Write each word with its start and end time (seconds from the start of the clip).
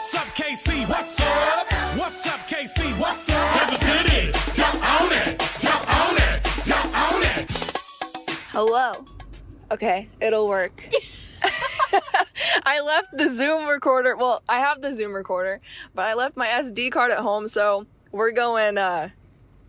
What's 0.00 0.14
up, 0.14 0.28
KC? 0.28 0.88
What's 0.88 1.20
up? 1.20 1.66
What's 1.98 2.26
up, 2.26 2.40
KC? 2.48 2.98
What's 2.98 3.28
up? 3.28 3.50
Kansas 3.52 3.80
City, 3.80 4.32
jump 4.54 5.02
on 5.02 5.12
it, 5.12 5.38
jump 5.60 5.94
on 5.94 6.16
it, 6.16 6.48
jump 6.64 6.98
on 6.98 7.22
it. 7.22 7.50
Hello. 8.50 8.92
Okay, 9.70 10.08
it'll 10.18 10.48
work. 10.48 10.88
I 12.64 12.80
left 12.80 13.08
the 13.12 13.28
Zoom 13.28 13.68
recorder. 13.68 14.16
Well, 14.16 14.42
I 14.48 14.60
have 14.60 14.80
the 14.80 14.94
Zoom 14.94 15.12
recorder, 15.12 15.60
but 15.94 16.06
I 16.06 16.14
left 16.14 16.34
my 16.34 16.46
SD 16.46 16.90
card 16.90 17.12
at 17.12 17.18
home, 17.18 17.46
so 17.46 17.86
we're 18.10 18.32
going 18.32 18.78
uh 18.78 19.10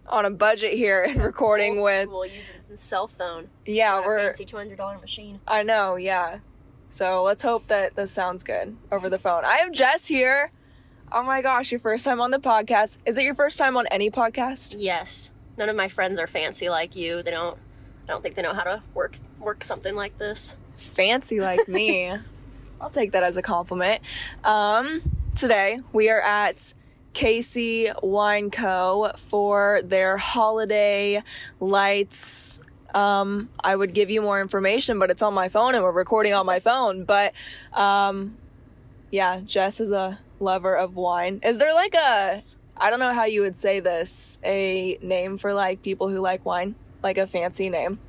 on 0.07 0.23
a 0.23 0.31
budget 0.31 0.71
here 0.71 1.03
and 1.03 1.21
recording 1.21 1.73
Old 1.79 1.83
with 1.83 2.03
school, 2.03 2.25
using 2.25 2.55
a 2.73 2.77
cell 2.77 3.09
phone. 3.09 3.49
yeah, 3.65 3.99
we're 3.99 4.27
fancy 4.27 4.45
two 4.45 4.55
hundred 4.55 4.77
dollar 4.77 4.97
machine. 4.97 5.41
I 5.45 5.63
know, 5.63 5.97
yeah. 5.97 6.39
So 6.91 7.23
let's 7.23 7.41
hope 7.41 7.67
that 7.67 7.95
this 7.95 8.11
sounds 8.11 8.43
good 8.43 8.75
over 8.91 9.09
the 9.09 9.17
phone. 9.17 9.45
I 9.45 9.55
have 9.59 9.71
Jess 9.71 10.05
here. 10.07 10.51
Oh 11.09 11.23
my 11.23 11.41
gosh, 11.41 11.71
your 11.71 11.79
first 11.79 12.03
time 12.05 12.19
on 12.19 12.31
the 12.31 12.37
podcast. 12.37 12.97
Is 13.05 13.17
it 13.17 13.23
your 13.23 13.33
first 13.33 13.57
time 13.57 13.77
on 13.77 13.87
any 13.87 14.11
podcast? 14.11 14.75
Yes, 14.77 15.31
none 15.57 15.69
of 15.69 15.75
my 15.75 15.87
friends 15.87 16.19
are 16.19 16.27
fancy 16.27 16.69
like 16.69 16.95
you. 16.95 17.23
They 17.23 17.31
don't. 17.31 17.57
I 18.07 18.11
don't 18.11 18.21
think 18.21 18.35
they 18.35 18.41
know 18.41 18.53
how 18.53 18.63
to 18.63 18.83
work 18.93 19.15
work 19.39 19.63
something 19.63 19.95
like 19.95 20.17
this. 20.17 20.57
fancy 20.75 21.39
like 21.39 21.65
me. 21.69 22.13
I'll 22.81 22.89
take 22.89 23.13
that 23.13 23.23
as 23.23 23.37
a 23.37 23.41
compliment. 23.41 24.01
Um, 24.43 25.01
today 25.35 25.79
we 25.93 26.09
are 26.09 26.21
at 26.21 26.73
KC 27.13 28.03
Wine 28.03 28.51
Co. 28.51 29.11
for 29.15 29.81
their 29.83 30.17
holiday 30.17 31.23
lights. 31.61 32.59
Um, 32.93 33.49
I 33.63 33.75
would 33.75 33.93
give 33.93 34.09
you 34.09 34.21
more 34.21 34.41
information, 34.41 34.99
but 34.99 35.09
it's 35.09 35.21
on 35.21 35.33
my 35.33 35.49
phone 35.49 35.75
and 35.75 35.83
we're 35.83 35.91
recording 35.91 36.33
on 36.33 36.45
my 36.45 36.59
phone. 36.59 37.05
But 37.05 37.33
um, 37.73 38.37
yeah, 39.11 39.41
Jess 39.45 39.79
is 39.79 39.91
a 39.91 40.19
lover 40.39 40.75
of 40.75 40.95
wine. 40.95 41.39
Is 41.43 41.57
there 41.57 41.73
like 41.73 41.93
a 41.93 42.41
I 42.81 42.89
don't 42.89 42.99
know 42.99 43.13
how 43.13 43.25
you 43.25 43.41
would 43.41 43.55
say 43.55 43.79
this, 43.79 44.39
a 44.43 44.97
name 45.03 45.37
for 45.37 45.53
like 45.53 45.83
people 45.83 46.09
who 46.09 46.19
like 46.19 46.43
wine? 46.45 46.75
Like 47.03 47.17
a 47.17 47.27
fancy 47.27 47.69
name. 47.69 47.99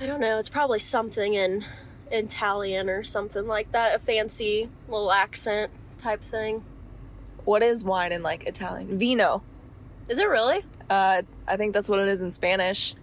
I 0.00 0.06
don't 0.06 0.20
know. 0.20 0.38
It's 0.38 0.48
probably 0.48 0.78
something 0.78 1.34
in 1.34 1.64
Italian 2.10 2.88
or 2.88 3.02
something 3.02 3.46
like 3.46 3.72
that. 3.72 3.96
A 3.96 3.98
fancy 3.98 4.68
little 4.88 5.10
accent 5.10 5.72
type 5.98 6.22
thing. 6.22 6.64
What 7.44 7.62
is 7.62 7.84
wine 7.84 8.12
in 8.12 8.22
like 8.22 8.46
Italian? 8.46 8.98
Vino. 8.98 9.42
Is 10.08 10.18
it 10.18 10.28
really? 10.28 10.64
Uh, 10.88 11.22
I 11.48 11.56
think 11.56 11.72
that's 11.72 11.88
what 11.88 11.98
it 11.98 12.06
is 12.06 12.20
in 12.20 12.30
Spanish 12.30 12.94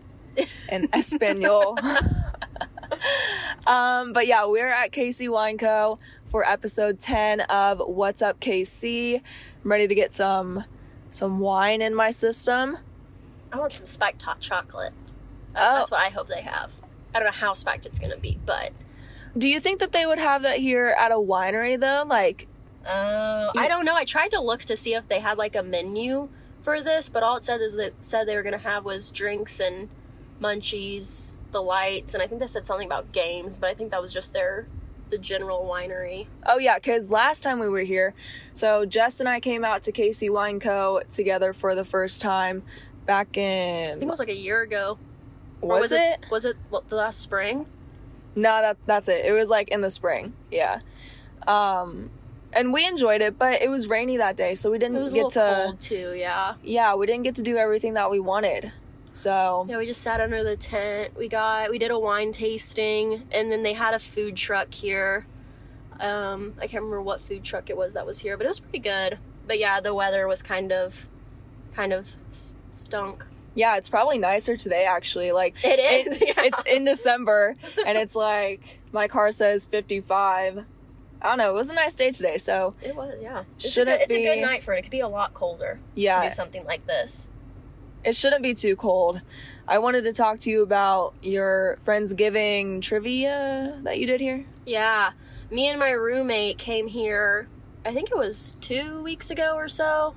and 0.69 0.87
Espanol. 0.93 1.77
um, 3.67 4.13
but 4.13 4.27
yeah, 4.27 4.45
we're 4.45 4.69
at 4.69 4.91
KC 4.91 5.29
Wine 5.29 5.57
Co. 5.57 5.99
for 6.27 6.47
episode 6.47 6.99
10 6.99 7.41
of 7.41 7.79
What's 7.85 8.21
Up 8.21 8.39
KC. 8.39 9.21
I'm 9.63 9.71
ready 9.71 9.87
to 9.87 9.95
get 9.95 10.13
some 10.13 10.65
some 11.09 11.39
wine 11.39 11.81
in 11.81 11.93
my 11.93 12.09
system. 12.09 12.77
I 13.51 13.57
want 13.57 13.71
some 13.71 13.85
spiked 13.85 14.23
hot 14.23 14.39
chocolate. 14.39 14.93
Oh. 15.55 15.77
That's 15.77 15.91
what 15.91 16.01
I 16.01 16.09
hope 16.09 16.27
they 16.27 16.41
have. 16.41 16.71
I 17.13 17.19
don't 17.19 17.27
know 17.27 17.31
how 17.31 17.53
spiked 17.53 17.85
it's 17.85 17.99
gonna 17.99 18.17
be, 18.17 18.39
but 18.45 18.71
Do 19.37 19.47
you 19.47 19.59
think 19.59 19.79
that 19.79 19.91
they 19.91 20.05
would 20.05 20.19
have 20.19 20.41
that 20.41 20.57
here 20.57 20.95
at 20.97 21.11
a 21.11 21.15
winery 21.15 21.79
though? 21.79 22.03
Like, 22.07 22.47
uh, 22.85 23.51
I 23.55 23.67
don't 23.67 23.85
know. 23.85 23.95
I 23.95 24.05
tried 24.05 24.31
to 24.31 24.41
look 24.41 24.61
to 24.63 24.75
see 24.75 24.95
if 24.95 25.07
they 25.07 25.19
had 25.19 25.37
like 25.37 25.55
a 25.55 25.63
menu 25.63 26.29
for 26.61 26.81
this, 26.81 27.09
but 27.09 27.21
all 27.23 27.37
it 27.37 27.43
said 27.43 27.61
is 27.61 27.75
that 27.75 27.85
it 27.85 27.95
said 28.01 28.27
they 28.27 28.35
were 28.35 28.43
gonna 28.43 28.57
have 28.57 28.83
was 28.83 29.11
drinks 29.11 29.59
and 29.59 29.89
munchies, 30.41 31.33
the 31.51 31.61
lights, 31.61 32.13
and 32.13 32.21
I 32.21 32.27
think 32.27 32.39
they 32.39 32.47
said 32.47 32.65
something 32.65 32.87
about 32.87 33.11
games, 33.11 33.57
but 33.57 33.69
I 33.69 33.73
think 33.73 33.91
that 33.91 34.01
was 34.01 34.13
just 34.13 34.33
their 34.33 34.67
the 35.09 35.17
general 35.17 35.69
winery. 35.69 36.25
oh 36.45 36.57
yeah, 36.57 36.77
because 36.77 37.11
last 37.11 37.43
time 37.43 37.59
we 37.59 37.69
were 37.69 37.81
here, 37.81 38.13
so 38.53 38.85
Jess 38.85 39.19
and 39.19 39.29
I 39.29 39.39
came 39.39 39.63
out 39.63 39.83
to 39.83 39.91
KC 39.91 40.31
Wine 40.31 40.59
Co. 40.59 41.01
together 41.09 41.53
for 41.53 41.75
the 41.75 41.85
first 41.85 42.21
time 42.21 42.63
back 43.05 43.37
in. 43.37 43.87
I 43.87 43.91
think 43.91 44.03
it 44.03 44.07
was 44.07 44.19
like 44.19 44.29
a 44.29 44.35
year 44.35 44.61
ago. 44.61 44.97
Or 45.61 45.79
was, 45.79 45.91
it? 45.91 46.25
Was 46.29 46.45
it 46.45 46.57
what, 46.69 46.89
the 46.89 46.95
last 46.95 47.21
spring? 47.21 47.67
No, 48.35 48.61
that 48.61 48.77
that's 48.85 49.07
it. 49.07 49.25
It 49.25 49.31
was 49.31 49.49
like 49.49 49.69
in 49.69 49.81
the 49.81 49.91
spring. 49.91 50.33
Yeah. 50.51 50.79
Um 51.47 52.09
and 52.51 52.71
we 52.71 52.85
enjoyed 52.85 53.21
it, 53.21 53.39
but 53.39 53.61
it 53.61 53.69
was 53.69 53.87
rainy 53.87 54.17
that 54.17 54.35
day, 54.35 54.55
so 54.55 54.69
we 54.69 54.77
didn't 54.77 54.99
was 54.99 55.13
get 55.13 55.31
to 55.31 55.63
cold 55.65 55.81
too. 55.81 56.13
Yeah. 56.15 56.55
Yeah, 56.63 56.95
we 56.95 57.05
didn't 57.05 57.23
get 57.23 57.35
to 57.35 57.41
do 57.41 57.57
everything 57.57 57.93
that 57.93 58.11
we 58.11 58.19
wanted. 58.19 58.71
So, 59.13 59.65
Yeah, 59.69 59.77
we 59.77 59.85
just 59.85 60.01
sat 60.01 60.19
under 60.21 60.43
the 60.43 60.57
tent. 60.57 61.15
We 61.17 61.27
got 61.27 61.69
we 61.69 61.77
did 61.77 61.91
a 61.91 61.99
wine 61.99 62.31
tasting, 62.31 63.23
and 63.31 63.51
then 63.51 63.63
they 63.63 63.73
had 63.73 63.93
a 63.93 63.99
food 63.99 64.35
truck 64.35 64.73
here. 64.73 65.25
Um, 65.99 66.53
I 66.57 66.61
can't 66.67 66.83
remember 66.83 67.01
what 67.01 67.21
food 67.21 67.43
truck 67.43 67.69
it 67.69 67.77
was 67.77 67.93
that 67.93 68.05
was 68.05 68.19
here, 68.19 68.35
but 68.37 68.45
it 68.45 68.49
was 68.49 68.59
pretty 68.59 68.79
good. 68.79 69.19
But 69.47 69.59
yeah, 69.59 69.79
the 69.79 69.93
weather 69.93 70.27
was 70.27 70.41
kind 70.41 70.71
of, 70.71 71.07
kind 71.75 71.93
of 71.93 72.15
stunk. 72.29 73.23
yeah, 73.55 73.77
it's 73.77 73.89
probably 73.89 74.17
nicer 74.17 74.57
today 74.57 74.85
actually. 74.85 75.31
Like 75.31 75.55
It 75.63 75.79
is, 76.07 76.19
yeah. 76.21 76.33
It's 76.37 76.63
in 76.65 76.85
December 76.85 77.55
and 77.85 77.97
it's 77.97 78.15
like 78.15 78.79
my 78.91 79.07
car 79.07 79.31
says 79.31 79.65
55. 79.67 80.65
I 81.21 81.27
don't 81.29 81.37
know. 81.37 81.51
It 81.51 81.53
was 81.53 81.69
a 81.69 81.73
nice 81.75 81.93
day 81.93 82.11
today, 82.11 82.37
so 82.37 82.73
It 82.81 82.95
was, 82.95 83.13
yeah. 83.21 83.43
It's, 83.57 83.71
Should 83.71 83.87
a, 83.87 83.93
it 83.93 84.07
good, 84.07 84.15
it's 84.17 84.29
a 84.29 84.35
good 84.35 84.41
night 84.41 84.63
for 84.63 84.73
it. 84.73 84.79
It 84.79 84.81
could 84.83 84.91
be 84.91 84.99
a 85.01 85.07
lot 85.07 85.33
colder. 85.33 85.79
Yeah. 85.93 86.23
To 86.23 86.29
do 86.29 86.33
something 86.33 86.65
like 86.65 86.85
this. 86.87 87.29
It 88.03 88.15
shouldn't 88.15 88.43
be 88.43 88.53
too 88.53 88.75
cold. 88.75 89.21
I 89.67 89.77
wanted 89.77 90.03
to 90.03 90.13
talk 90.13 90.39
to 90.39 90.49
you 90.49 90.61
about 90.61 91.13
your 91.21 91.77
Friendsgiving 91.85 92.81
trivia 92.81 93.79
that 93.83 93.97
you 93.97 94.07
did 94.07 94.19
here. 94.19 94.45
Yeah. 94.65 95.11
Me 95.49 95.69
and 95.69 95.79
my 95.79 95.91
roommate 95.91 96.57
came 96.57 96.87
here, 96.87 97.47
I 97.85 97.93
think 97.93 98.11
it 98.11 98.17
was 98.17 98.57
two 98.59 99.01
weeks 99.03 99.29
ago 99.29 99.55
or 99.55 99.69
so. 99.69 100.15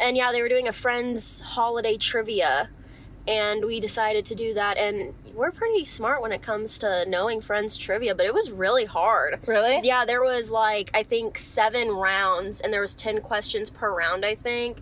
And 0.00 0.16
yeah, 0.16 0.32
they 0.32 0.42
were 0.42 0.48
doing 0.48 0.66
a 0.66 0.72
friend's 0.72 1.40
holiday 1.40 1.96
trivia. 1.96 2.70
And 3.28 3.64
we 3.64 3.78
decided 3.78 4.26
to 4.26 4.34
do 4.34 4.52
that. 4.54 4.78
And 4.78 5.14
we're 5.32 5.52
pretty 5.52 5.84
smart 5.84 6.22
when 6.22 6.32
it 6.32 6.42
comes 6.42 6.76
to 6.78 7.04
knowing 7.08 7.40
friends' 7.40 7.76
trivia, 7.76 8.16
but 8.16 8.26
it 8.26 8.34
was 8.34 8.50
really 8.50 8.84
hard. 8.84 9.38
Really? 9.46 9.80
Yeah, 9.86 10.04
there 10.04 10.22
was 10.22 10.50
like, 10.50 10.90
I 10.92 11.04
think 11.04 11.38
seven 11.38 11.90
rounds, 11.90 12.60
and 12.60 12.72
there 12.72 12.80
was 12.80 12.94
10 12.94 13.20
questions 13.20 13.70
per 13.70 13.94
round, 13.94 14.24
I 14.24 14.34
think. 14.34 14.78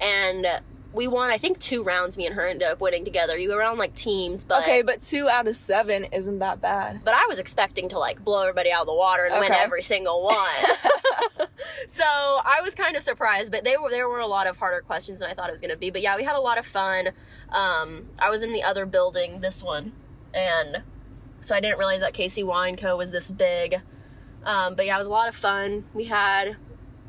And 0.00 0.46
we 0.92 1.06
won, 1.06 1.30
I 1.30 1.38
think, 1.38 1.58
two 1.58 1.82
rounds. 1.82 2.18
Me 2.18 2.26
and 2.26 2.34
her 2.34 2.46
ended 2.46 2.68
up 2.68 2.80
winning 2.80 3.04
together. 3.04 3.38
You 3.38 3.50
were 3.50 3.62
on 3.62 3.78
like 3.78 3.94
teams, 3.94 4.44
but 4.44 4.62
Okay, 4.62 4.82
but 4.82 5.00
2 5.02 5.28
out 5.28 5.46
of 5.46 5.54
7 5.54 6.04
isn't 6.04 6.38
that 6.40 6.60
bad. 6.60 7.02
but 7.04 7.14
I 7.14 7.26
was 7.28 7.38
expecting 7.38 7.88
to 7.90 7.98
like 7.98 8.24
blow 8.24 8.42
everybody 8.42 8.72
out 8.72 8.82
of 8.82 8.86
the 8.88 8.94
water 8.94 9.24
and 9.24 9.38
win 9.40 9.52
every 9.52 9.82
single 9.82 10.22
one. 10.24 10.36
so 11.86 12.04
I 12.04 12.60
was 12.62 12.74
kind 12.74 12.96
of 12.96 13.02
surprised, 13.02 13.52
but 13.52 13.64
they 13.64 13.76
were 13.76 13.90
there 13.90 14.08
were 14.08 14.18
a 14.18 14.26
lot 14.26 14.46
of 14.46 14.56
harder 14.56 14.80
questions 14.80 15.20
than 15.20 15.30
I 15.30 15.34
thought 15.34 15.48
it 15.48 15.52
was 15.52 15.60
going 15.60 15.70
to 15.70 15.76
be. 15.76 15.90
But 15.90 16.02
yeah, 16.02 16.16
we 16.16 16.24
had 16.24 16.36
a 16.36 16.40
lot 16.40 16.58
of 16.58 16.66
fun. 16.66 17.10
Um, 17.50 18.08
I 18.18 18.30
was 18.30 18.42
in 18.42 18.52
the 18.52 18.62
other 18.62 18.86
building, 18.86 19.40
this 19.40 19.62
one, 19.62 19.92
and 20.34 20.82
so 21.40 21.54
I 21.54 21.60
didn't 21.60 21.78
realize 21.78 22.00
that 22.00 22.14
KC 22.14 22.44
Wine 22.44 22.76
Co 22.76 22.96
was 22.96 23.10
this 23.10 23.30
big. 23.30 23.80
Um, 24.44 24.74
but 24.74 24.86
yeah, 24.86 24.96
it 24.96 24.98
was 24.98 25.06
a 25.06 25.10
lot 25.12 25.28
of 25.28 25.36
fun. 25.36 25.84
We 25.94 26.04
had. 26.04 26.56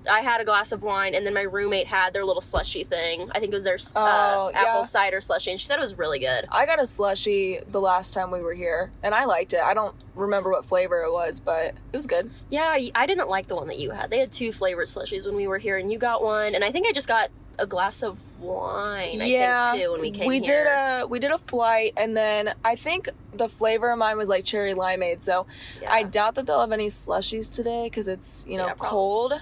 I 0.09 0.21
had 0.21 0.41
a 0.41 0.45
glass 0.45 0.71
of 0.71 0.81
wine, 0.83 1.13
and 1.15 1.25
then 1.25 1.33
my 1.33 1.41
roommate 1.43 1.87
had 1.87 2.13
their 2.13 2.25
little 2.25 2.41
slushy 2.41 2.83
thing. 2.83 3.29
I 3.33 3.39
think 3.39 3.51
it 3.51 3.55
was 3.55 3.63
their 3.63 3.75
uh, 3.95 4.33
Oh, 4.35 4.49
yeah. 4.53 4.61
apple 4.63 4.83
cider 4.83 5.21
slushy, 5.21 5.51
and 5.51 5.59
she 5.59 5.65
said 5.65 5.77
it 5.77 5.81
was 5.81 5.97
really 5.97 6.19
good. 6.19 6.45
I 6.51 6.65
got 6.65 6.81
a 6.81 6.87
slushy 6.87 7.59
the 7.69 7.79
last 7.81 8.13
time 8.13 8.31
we 8.31 8.41
were 8.41 8.53
here, 8.55 8.91
and 9.03 9.13
I 9.13 9.25
liked 9.25 9.53
it. 9.53 9.61
I 9.61 9.73
don't 9.73 9.95
remember 10.15 10.49
what 10.49 10.65
flavor 10.65 11.03
it 11.03 11.11
was, 11.11 11.39
but 11.39 11.65
it 11.91 11.95
was 11.95 12.07
good. 12.07 12.31
Yeah, 12.49 12.77
I 12.95 13.05
didn't 13.05 13.29
like 13.29 13.47
the 13.47 13.55
one 13.55 13.67
that 13.67 13.77
you 13.77 13.91
had. 13.91 14.09
They 14.09 14.19
had 14.19 14.31
two 14.31 14.51
flavored 14.51 14.87
slushies 14.87 15.25
when 15.25 15.35
we 15.35 15.47
were 15.47 15.57
here, 15.59 15.77
and 15.77 15.91
you 15.91 15.97
got 15.99 16.23
one, 16.23 16.55
and 16.55 16.63
I 16.63 16.71
think 16.71 16.87
I 16.87 16.91
just 16.91 17.07
got 17.07 17.29
a 17.59 17.67
glass 17.67 18.01
of 18.01 18.17
wine. 18.39 19.21
I 19.21 19.69
think 19.71 19.83
too 19.83 19.91
when 19.91 20.01
we 20.01 20.09
came 20.11 20.27
we 20.27 20.35
here. 20.39 20.63
did 20.63 20.67
a 20.67 21.05
we 21.07 21.19
did 21.19 21.31
a 21.31 21.37
flight, 21.37 21.93
and 21.95 22.17
then 22.17 22.53
I 22.65 22.75
think 22.75 23.09
the 23.33 23.47
flavor 23.49 23.91
of 23.91 23.99
mine 23.99 24.17
was 24.17 24.29
like 24.29 24.45
cherry 24.45 24.73
limeade. 24.73 25.21
So 25.21 25.45
Yeah. 25.79 25.91
I 25.93 26.03
doubt 26.03 26.35
that 26.35 26.47
they'll 26.47 26.61
have 26.61 26.71
any 26.71 26.87
slushies 26.87 27.53
today 27.53 27.83
because 27.83 28.07
it's 28.07 28.45
you 28.47 28.57
know 28.57 28.67
Yeah, 28.67 28.73
probably. 28.73 29.37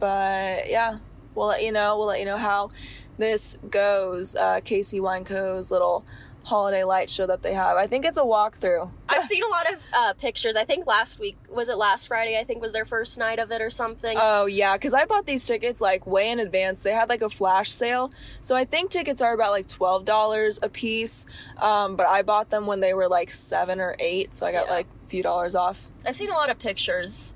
But 0.00 0.68
yeah, 0.70 0.98
we'll 1.34 1.48
let 1.48 1.62
you 1.62 1.72
know. 1.72 1.98
We'll 1.98 2.08
let 2.08 2.20
you 2.20 2.26
know 2.26 2.36
how 2.38 2.70
this 3.18 3.56
goes. 3.70 4.34
Uh, 4.34 4.60
KC 4.64 5.00
Wine 5.00 5.24
Co.'s 5.24 5.70
little 5.70 6.04
holiday 6.44 6.82
light 6.82 7.10
show 7.10 7.26
that 7.26 7.42
they 7.42 7.52
have. 7.52 7.76
I 7.76 7.86
think 7.86 8.06
it's 8.06 8.16
a 8.16 8.22
walkthrough. 8.22 8.90
I've 9.06 9.24
seen 9.24 9.42
a 9.44 9.48
lot 9.48 9.70
of 9.70 9.82
uh, 9.92 10.12
pictures. 10.14 10.56
I 10.56 10.64
think 10.64 10.86
last 10.86 11.18
week 11.20 11.36
was 11.50 11.68
it 11.68 11.76
last 11.76 12.06
Friday? 12.08 12.38
I 12.38 12.44
think 12.44 12.62
was 12.62 12.72
their 12.72 12.86
first 12.86 13.18
night 13.18 13.38
of 13.38 13.50
it 13.50 13.60
or 13.60 13.68
something. 13.68 14.16
Oh 14.18 14.46
yeah, 14.46 14.74
because 14.76 14.94
I 14.94 15.04
bought 15.04 15.26
these 15.26 15.46
tickets 15.46 15.80
like 15.82 16.06
way 16.06 16.30
in 16.30 16.38
advance. 16.38 16.82
They 16.82 16.92
had 16.92 17.10
like 17.10 17.20
a 17.20 17.28
flash 17.28 17.70
sale, 17.70 18.12
so 18.40 18.56
I 18.56 18.64
think 18.64 18.90
tickets 18.90 19.20
are 19.20 19.34
about 19.34 19.50
like 19.50 19.66
twelve 19.68 20.06
dollars 20.06 20.58
a 20.62 20.70
piece. 20.70 21.26
Um, 21.58 21.96
but 21.96 22.06
I 22.06 22.22
bought 22.22 22.48
them 22.48 22.66
when 22.66 22.80
they 22.80 22.94
were 22.94 23.08
like 23.08 23.30
seven 23.30 23.78
or 23.78 23.94
eight, 23.98 24.32
so 24.32 24.46
I 24.46 24.52
got 24.52 24.66
Yeah. 24.68 24.72
like 24.72 24.86
a 25.04 25.08
few 25.10 25.22
dollars 25.22 25.54
off. 25.54 25.90
I've 26.06 26.16
seen 26.16 26.30
a 26.30 26.34
lot 26.34 26.48
of 26.48 26.58
pictures 26.58 27.34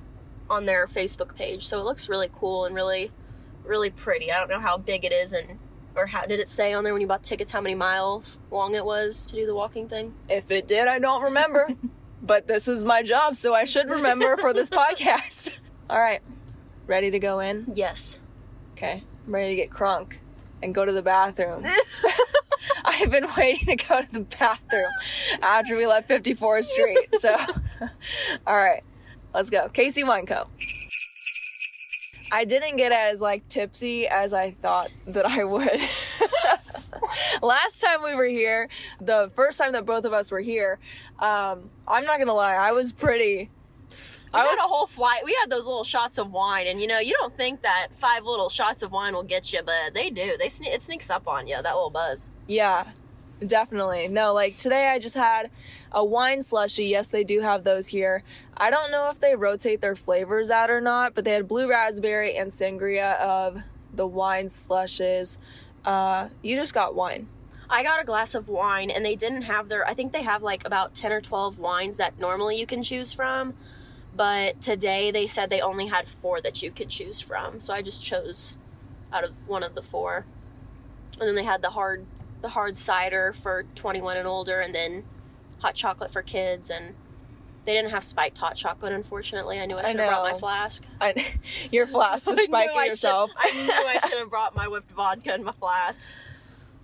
on 0.52 0.66
their 0.66 0.86
Facebook 0.86 1.34
page, 1.34 1.66
so 1.66 1.80
it 1.80 1.84
looks 1.84 2.08
really 2.08 2.30
cool 2.32 2.64
and 2.64 2.74
really, 2.74 3.10
really 3.64 3.90
pretty. 3.90 4.30
I 4.30 4.38
don't 4.38 4.50
know 4.50 4.60
how 4.60 4.76
big 4.76 5.04
it 5.04 5.12
is 5.12 5.32
and 5.32 5.58
or 5.94 6.06
how 6.06 6.24
did 6.24 6.40
it 6.40 6.48
say 6.48 6.72
on 6.72 6.84
there 6.84 6.92
when 6.94 7.02
you 7.02 7.06
bought 7.06 7.22
tickets 7.22 7.52
how 7.52 7.60
many 7.60 7.74
miles 7.74 8.40
long 8.50 8.74
it 8.74 8.84
was 8.84 9.26
to 9.26 9.34
do 9.34 9.44
the 9.46 9.54
walking 9.54 9.88
thing? 9.88 10.14
If 10.28 10.50
it 10.50 10.66
did, 10.66 10.88
I 10.88 10.98
don't 10.98 11.22
remember. 11.22 11.68
but 12.22 12.46
this 12.46 12.68
is 12.68 12.84
my 12.84 13.02
job, 13.02 13.34
so 13.34 13.54
I 13.54 13.64
should 13.64 13.90
remember 13.90 14.36
for 14.36 14.54
this 14.54 14.70
podcast. 14.70 15.50
All 15.90 16.00
right, 16.00 16.22
Ready 16.86 17.10
to 17.12 17.18
go 17.18 17.40
in? 17.40 17.72
Yes. 17.74 18.18
Okay. 18.72 19.04
I'm 19.26 19.34
ready 19.34 19.50
to 19.50 19.56
get 19.56 19.70
crunk 19.70 20.14
and 20.62 20.74
go 20.74 20.84
to 20.84 20.92
the 20.92 21.02
bathroom. 21.02 21.64
I've 22.84 23.10
been 23.10 23.28
waiting 23.36 23.78
to 23.78 23.84
go 23.84 24.02
to 24.02 24.12
the 24.12 24.20
bathroom 24.20 24.90
after 25.40 25.76
we 25.76 25.86
left 25.86 26.08
54th 26.08 26.64
Street. 26.64 27.08
So, 27.18 27.36
all 28.46 28.56
right, 28.56 28.82
let's 29.34 29.50
go. 29.50 29.68
KC 29.68 30.06
Wine 30.06 30.26
Co. 30.26 30.46
I 32.32 32.44
didn't 32.46 32.76
get 32.76 32.92
as 32.92 33.20
like 33.20 33.46
tipsy 33.48 34.08
as 34.08 34.32
I 34.32 34.52
thought 34.52 34.90
that 35.06 35.26
I 35.26 35.44
would. 35.44 35.80
Last 37.42 37.80
time 37.80 38.02
we 38.02 38.14
were 38.14 38.26
here, 38.26 38.68
the 39.00 39.30
first 39.36 39.58
time 39.58 39.72
that 39.72 39.84
both 39.84 40.06
of 40.06 40.14
us 40.14 40.30
were 40.30 40.40
here, 40.40 40.78
um, 41.18 41.68
I'm 41.86 42.04
not 42.04 42.18
gonna 42.18 42.32
lie, 42.32 42.54
I 42.54 42.72
was 42.72 42.92
pretty. 42.92 43.50
I 44.32 44.38
I 44.38 44.42
had 44.44 44.46
was 44.48 44.58
a 44.60 44.62
whole 44.62 44.86
flight. 44.86 45.20
We 45.24 45.36
had 45.38 45.50
those 45.50 45.66
little 45.66 45.84
shots 45.84 46.16
of 46.16 46.32
wine, 46.32 46.66
and 46.66 46.80
you 46.80 46.86
know, 46.86 47.00
you 47.00 47.12
don't 47.20 47.36
think 47.36 47.60
that 47.62 47.88
five 47.92 48.24
little 48.24 48.48
shots 48.48 48.82
of 48.82 48.90
wine 48.90 49.12
will 49.12 49.22
get 49.22 49.52
you, 49.52 49.60
but 49.62 49.92
they 49.92 50.08
do. 50.08 50.36
They 50.38 50.46
sne- 50.46 50.72
it 50.72 50.80
sneaks 50.80 51.10
up 51.10 51.28
on 51.28 51.46
you. 51.46 51.56
That 51.56 51.74
little 51.74 51.90
buzz. 51.90 52.28
Yeah, 52.46 52.86
definitely. 53.46 54.08
No, 54.08 54.32
like 54.32 54.56
today 54.56 54.88
I 54.88 54.98
just 54.98 55.16
had 55.16 55.50
a 55.92 56.04
wine 56.04 56.42
slushy. 56.42 56.86
Yes, 56.86 57.08
they 57.08 57.22
do 57.22 57.40
have 57.40 57.64
those 57.64 57.88
here. 57.88 58.24
I 58.56 58.70
don't 58.70 58.90
know 58.90 59.10
if 59.10 59.20
they 59.20 59.36
rotate 59.36 59.80
their 59.80 59.94
flavors 59.94 60.50
out 60.50 60.70
or 60.70 60.80
not, 60.80 61.14
but 61.14 61.24
they 61.24 61.32
had 61.32 61.46
blue 61.46 61.68
raspberry 61.68 62.36
and 62.36 62.50
sangria 62.50 63.18
of 63.20 63.62
the 63.94 64.06
wine 64.06 64.48
slushes. 64.48 65.38
Uh, 65.84 66.28
you 66.42 66.56
just 66.56 66.74
got 66.74 66.94
wine. 66.94 67.28
I 67.68 67.82
got 67.82 68.00
a 68.00 68.04
glass 68.04 68.34
of 68.34 68.48
wine, 68.48 68.90
and 68.90 69.04
they 69.04 69.16
didn't 69.16 69.42
have 69.42 69.68
their. 69.68 69.86
I 69.86 69.94
think 69.94 70.12
they 70.12 70.22
have 70.22 70.42
like 70.42 70.66
about 70.66 70.94
ten 70.94 71.10
or 71.10 71.20
twelve 71.20 71.58
wines 71.58 71.96
that 71.96 72.18
normally 72.18 72.58
you 72.58 72.66
can 72.66 72.82
choose 72.82 73.12
from, 73.14 73.54
but 74.14 74.60
today 74.60 75.10
they 75.10 75.26
said 75.26 75.48
they 75.48 75.60
only 75.60 75.86
had 75.86 76.08
four 76.08 76.40
that 76.42 76.62
you 76.62 76.70
could 76.70 76.90
choose 76.90 77.20
from. 77.20 77.60
So 77.60 77.72
I 77.72 77.80
just 77.80 78.02
chose 78.02 78.58
out 79.12 79.24
of 79.24 79.32
one 79.48 79.62
of 79.62 79.74
the 79.74 79.82
four, 79.82 80.26
and 81.18 81.26
then 81.26 81.34
they 81.34 81.44
had 81.44 81.62
the 81.62 81.70
hard, 81.70 82.04
the 82.42 82.50
hard 82.50 82.76
cider 82.76 83.32
for 83.32 83.64
twenty 83.74 84.02
one 84.02 84.18
and 84.18 84.28
older, 84.28 84.60
and 84.60 84.74
then 84.74 85.04
hot 85.62 85.74
chocolate 85.74 86.10
for 86.10 86.22
kids, 86.22 86.68
and 86.70 86.94
they 87.64 87.72
didn't 87.74 87.90
have 87.92 88.04
spiked 88.04 88.38
hot 88.38 88.56
chocolate. 88.56 88.92
Unfortunately, 88.92 89.58
I 89.60 89.66
knew 89.66 89.76
I 89.76 89.82
I 89.84 89.90
should 89.92 90.00
have 90.00 90.10
brought 90.10 90.32
my 90.32 90.38
flask. 90.38 90.84
I, 91.00 91.26
your 91.70 91.86
flask 91.86 92.28
is 92.30 92.38
spiking 92.40 92.76
I 92.76 92.82
should- 92.84 92.90
yourself. 92.90 93.30
I 93.38 93.50
knew 93.52 93.72
I 93.72 93.98
should 94.08 94.18
have 94.18 94.30
brought 94.30 94.54
my 94.54 94.68
whipped 94.68 94.90
vodka 94.90 95.34
in 95.34 95.44
my 95.44 95.52
flask. 95.52 96.08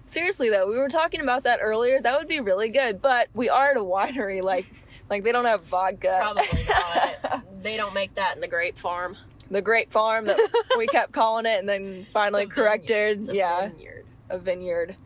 Seriously 0.06 0.48
though, 0.48 0.66
we 0.66 0.78
were 0.78 0.88
talking 0.88 1.20
about 1.20 1.44
that 1.44 1.58
earlier. 1.60 2.00
That 2.00 2.18
would 2.18 2.28
be 2.28 2.40
really 2.40 2.70
good, 2.70 3.02
but 3.02 3.28
we 3.34 3.50
are 3.50 3.72
at 3.72 3.76
a 3.76 3.80
winery. 3.80 4.40
Like, 4.42 4.66
like 5.10 5.22
they 5.22 5.32
don't 5.32 5.44
have 5.44 5.64
vodka. 5.64 6.16
Probably 6.20 6.64
not. 6.68 7.62
they 7.62 7.76
don't 7.76 7.92
make 7.92 8.14
that 8.14 8.34
in 8.34 8.40
the 8.40 8.48
grape 8.48 8.78
farm. 8.78 9.16
the 9.50 9.60
grape 9.60 9.90
Farm 9.90 10.24
that 10.26 10.38
we 10.78 10.86
kept 10.86 11.12
calling 11.12 11.44
it, 11.44 11.58
and 11.58 11.68
then 11.68 12.06
finally 12.12 12.44
It's 12.44 12.52
a 12.52 12.54
vineyard. 12.54 12.70
corrected. 12.70 13.28
Yeah, 13.34 13.68
vineyard. 13.68 14.06
a 14.30 14.38
vineyard. 14.38 14.96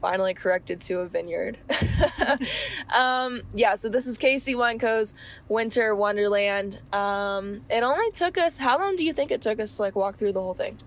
Finally 0.00 0.34
corrected 0.34 0.80
to 0.82 1.00
a 1.00 1.06
vineyard. 1.06 1.58
um, 2.94 3.42
yeah, 3.52 3.74
so 3.74 3.88
this 3.88 4.06
is 4.06 4.16
KC 4.16 4.56
Wine 4.56 4.78
Co.'s 4.78 5.12
Winter 5.48 5.94
Wonderland. 5.94 6.82
Um, 6.92 7.62
it 7.68 7.82
only 7.82 8.10
took 8.12 8.38
us. 8.38 8.58
How 8.58 8.78
long 8.78 8.94
do 8.94 9.04
you 9.04 9.12
think 9.12 9.32
it 9.32 9.42
took 9.42 9.58
us 9.58 9.76
to 9.76 9.82
like 9.82 9.96
walk 9.96 10.16
through 10.16 10.32
the 10.32 10.40
whole 10.40 10.54
thing? 10.54 10.78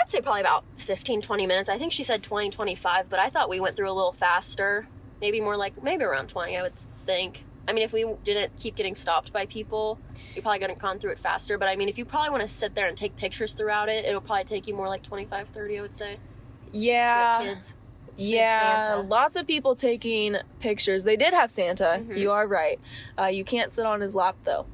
I'd 0.00 0.10
say 0.10 0.20
probably 0.20 0.42
about 0.42 0.64
15, 0.76 1.22
20 1.22 1.46
minutes. 1.46 1.68
I 1.68 1.78
think 1.78 1.92
she 1.92 2.02
said 2.02 2.22
20, 2.22 2.50
25, 2.50 3.08
but 3.08 3.18
I 3.18 3.30
thought 3.30 3.48
we 3.48 3.60
went 3.60 3.76
through 3.76 3.90
a 3.90 3.92
little 3.94 4.12
faster. 4.12 4.86
Maybe 5.20 5.40
more 5.40 5.56
like, 5.56 5.82
maybe 5.82 6.04
around 6.04 6.28
20, 6.28 6.56
I 6.56 6.62
would 6.62 6.76
think. 6.76 7.44
I 7.68 7.72
mean, 7.72 7.82
if 7.82 7.92
we 7.92 8.06
didn't 8.22 8.56
keep 8.58 8.76
getting 8.76 8.94
stopped 8.94 9.32
by 9.32 9.46
people, 9.46 9.98
we 10.34 10.42
probably 10.42 10.60
could 10.60 10.70
have 10.70 10.78
gone 10.78 10.98
through 10.98 11.12
it 11.12 11.18
faster. 11.18 11.58
But 11.58 11.68
I 11.68 11.76
mean, 11.76 11.88
if 11.88 11.98
you 11.98 12.04
probably 12.04 12.30
want 12.30 12.42
to 12.42 12.48
sit 12.48 12.74
there 12.74 12.86
and 12.86 12.96
take 12.96 13.16
pictures 13.16 13.52
throughout 13.52 13.88
it, 13.88 14.04
it'll 14.04 14.20
probably 14.20 14.44
take 14.44 14.68
you 14.68 14.74
more 14.74 14.88
like 14.88 15.02
25, 15.02 15.48
30, 15.48 15.78
I 15.78 15.82
would 15.82 15.94
say. 15.94 16.18
Yeah. 16.72 17.42
kids. 17.42 17.76
Yeah, 18.16 18.82
Santa. 18.82 19.02
lots 19.08 19.36
of 19.36 19.46
people 19.46 19.74
taking 19.74 20.36
pictures. 20.60 21.04
They 21.04 21.16
did 21.16 21.34
have 21.34 21.50
Santa. 21.50 22.02
Mhm. 22.02 22.16
You 22.16 22.30
are 22.32 22.46
right. 22.46 22.80
Uh, 23.18 23.26
you 23.26 23.44
can't 23.44 23.72
sit 23.72 23.84
on 23.86 24.00
his 24.00 24.14
lap 24.14 24.36
though. 24.44 24.66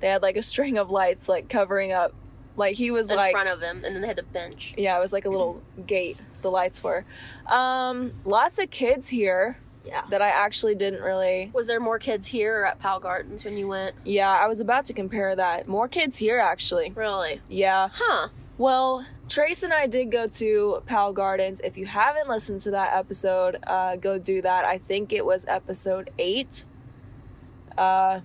They 0.00 0.08
had 0.08 0.22
like 0.22 0.36
a 0.36 0.42
string 0.42 0.76
of 0.78 0.90
lights 0.90 1.28
like 1.28 1.48
covering 1.48 1.92
up. 1.92 2.12
Like 2.56 2.76
he 2.76 2.90
was 2.90 3.10
in 3.10 3.16
like 3.16 3.32
front 3.32 3.48
of 3.48 3.58
them, 3.60 3.82
and 3.84 3.94
then 3.94 4.02
they 4.02 4.08
had 4.08 4.16
the 4.18 4.22
bench. 4.22 4.74
yeah, 4.76 4.96
it 4.96 5.00
was 5.00 5.12
like 5.12 5.24
a 5.24 5.30
little 5.30 5.60
gate. 5.86 6.18
The 6.42 6.50
lights 6.50 6.84
were. 6.84 7.04
Um, 7.46 8.12
lots 8.24 8.58
of 8.60 8.70
kids 8.70 9.08
here 9.08 9.58
Yeah. 9.84 10.02
that 10.10 10.22
I 10.22 10.28
actually 10.28 10.74
didn't 10.76 11.02
really. 11.02 11.50
Was 11.52 11.66
there 11.66 11.80
more 11.80 11.98
kids 11.98 12.26
here 12.28 12.60
or 12.60 12.66
at 12.66 12.78
Powell 12.78 13.00
Gardens 13.00 13.44
when 13.44 13.56
you 13.56 13.66
went? 13.66 13.96
Yeah, 14.04 14.30
I 14.30 14.46
was 14.46 14.60
about 14.60 14.84
to 14.86 14.92
compare 14.92 15.34
that. 15.34 15.66
More 15.66 15.88
kids 15.88 16.16
here 16.16 16.38
actually. 16.38 16.92
Really? 16.94 17.40
Yeah. 17.48 17.88
Huh. 17.92 18.28
Well, 18.56 19.04
Trace 19.28 19.64
and 19.64 19.72
I 19.72 19.88
did 19.88 20.12
go 20.12 20.28
to 20.28 20.82
Powell 20.86 21.12
Gardens. 21.12 21.60
If 21.64 21.76
you 21.76 21.86
haven't 21.86 22.28
listened 22.28 22.60
to 22.62 22.70
that 22.70 22.96
episode, 22.96 23.58
uh, 23.66 23.96
go 23.96 24.16
do 24.16 24.40
that. 24.42 24.64
I 24.64 24.78
think 24.78 25.12
it 25.12 25.26
was 25.26 25.44
episode 25.48 26.10
eight. 26.18 26.64
Uh, 27.76 28.20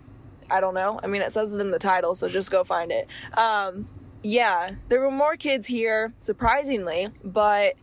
I 0.52 0.60
don't 0.62 0.76
know. 0.76 1.00
I 1.02 1.08
mean, 1.08 1.24
it 1.24 1.31
says 1.31 1.56
it 1.56 1.62
in 1.62 1.72
the 1.72 1.80
title, 1.80 2.14
so 2.14 2.30
just 2.30 2.52
go 2.52 2.64
find 2.64 2.92
it. 2.92 3.08
Um, 3.36 3.88
yeah, 4.22 4.76
there 4.90 5.02
were 5.02 5.10
more 5.10 5.36
kids 5.36 5.66
here, 5.66 6.14
surprisingly, 6.20 7.08
but 7.24 7.74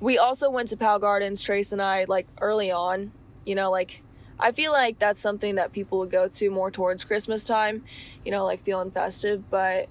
we 0.00 0.18
also 0.18 0.50
went 0.50 0.68
to 0.68 0.76
Powell 0.76 0.98
Gardens, 0.98 1.42
Trace 1.42 1.70
and 1.70 1.80
I, 1.80 2.06
like 2.08 2.26
early 2.40 2.72
on. 2.72 3.12
You 3.46 3.54
know, 3.54 3.70
like 3.70 4.02
I 4.40 4.50
feel 4.50 4.72
like 4.72 4.98
that's 4.98 5.20
something 5.20 5.54
that 5.54 5.72
people 5.72 5.98
would 5.98 6.10
go 6.10 6.26
to 6.26 6.50
more 6.50 6.72
towards 6.72 7.04
Christmas 7.04 7.44
time, 7.44 7.84
you 8.24 8.32
know, 8.32 8.44
like 8.44 8.64
feeling 8.64 8.90
festive, 8.90 9.48
but 9.48 9.88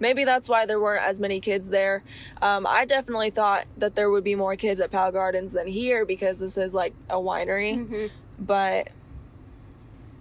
maybe 0.00 0.24
that's 0.24 0.48
why 0.48 0.66
there 0.66 0.80
weren't 0.80 1.04
as 1.04 1.20
many 1.20 1.40
kids 1.40 1.70
there. 1.70 2.02
Um, 2.42 2.66
I 2.66 2.84
definitely 2.84 3.30
thought 3.30 3.66
that 3.78 3.94
there 3.94 4.10
would 4.10 4.24
be 4.24 4.34
more 4.34 4.56
kids 4.56 4.80
at 4.80 4.90
Powell 4.90 5.12
Gardens 5.12 5.52
than 5.52 5.66
here 5.66 6.04
because 6.04 6.38
this 6.40 6.56
is 6.56 6.74
like 6.74 6.94
a 7.08 7.16
winery, 7.16 7.76
Mhm. 7.88 8.10
but 8.38 8.88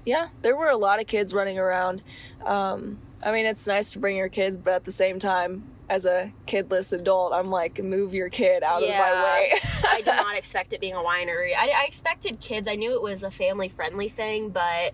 yeah, 0.05 0.29
there 0.41 0.55
were 0.55 0.69
a 0.69 0.77
lot 0.77 0.99
of 0.99 1.07
kids 1.07 1.33
running 1.33 1.57
around. 1.57 2.01
Um, 2.45 2.99
I 3.23 3.31
mean, 3.31 3.45
it's 3.45 3.65
nice 3.65 3.93
to 3.93 3.99
bring 3.99 4.17
your 4.17 4.29
kids, 4.29 4.57
but 4.57 4.73
at 4.73 4.83
the 4.85 4.91
same 4.91 5.17
time, 5.17 5.63
as 5.89 6.05
a 6.05 6.31
kidless 6.47 6.91
adult, 6.91 7.33
I'm 7.33 7.49
like, 7.49 7.81
move 7.81 8.13
your 8.13 8.29
kid 8.29 8.63
out 8.63 8.83
of 8.83 8.89
my 8.89 9.23
way. 9.23 9.53
I 9.87 9.97
did 9.97 10.07
not 10.07 10.35
expect 10.37 10.73
it 10.73 10.81
being 10.81 10.93
a 10.93 10.97
winery. 10.99 11.51
I, 11.57 11.69
I 11.69 11.85
expected 11.87 12.39
kids. 12.41 12.67
I 12.67 12.75
knew 12.75 12.93
it 12.93 13.01
was 13.01 13.23
a 13.23 13.31
family 13.31 13.69
friendly 13.69 14.09
thing, 14.09 14.49
but 14.49 14.93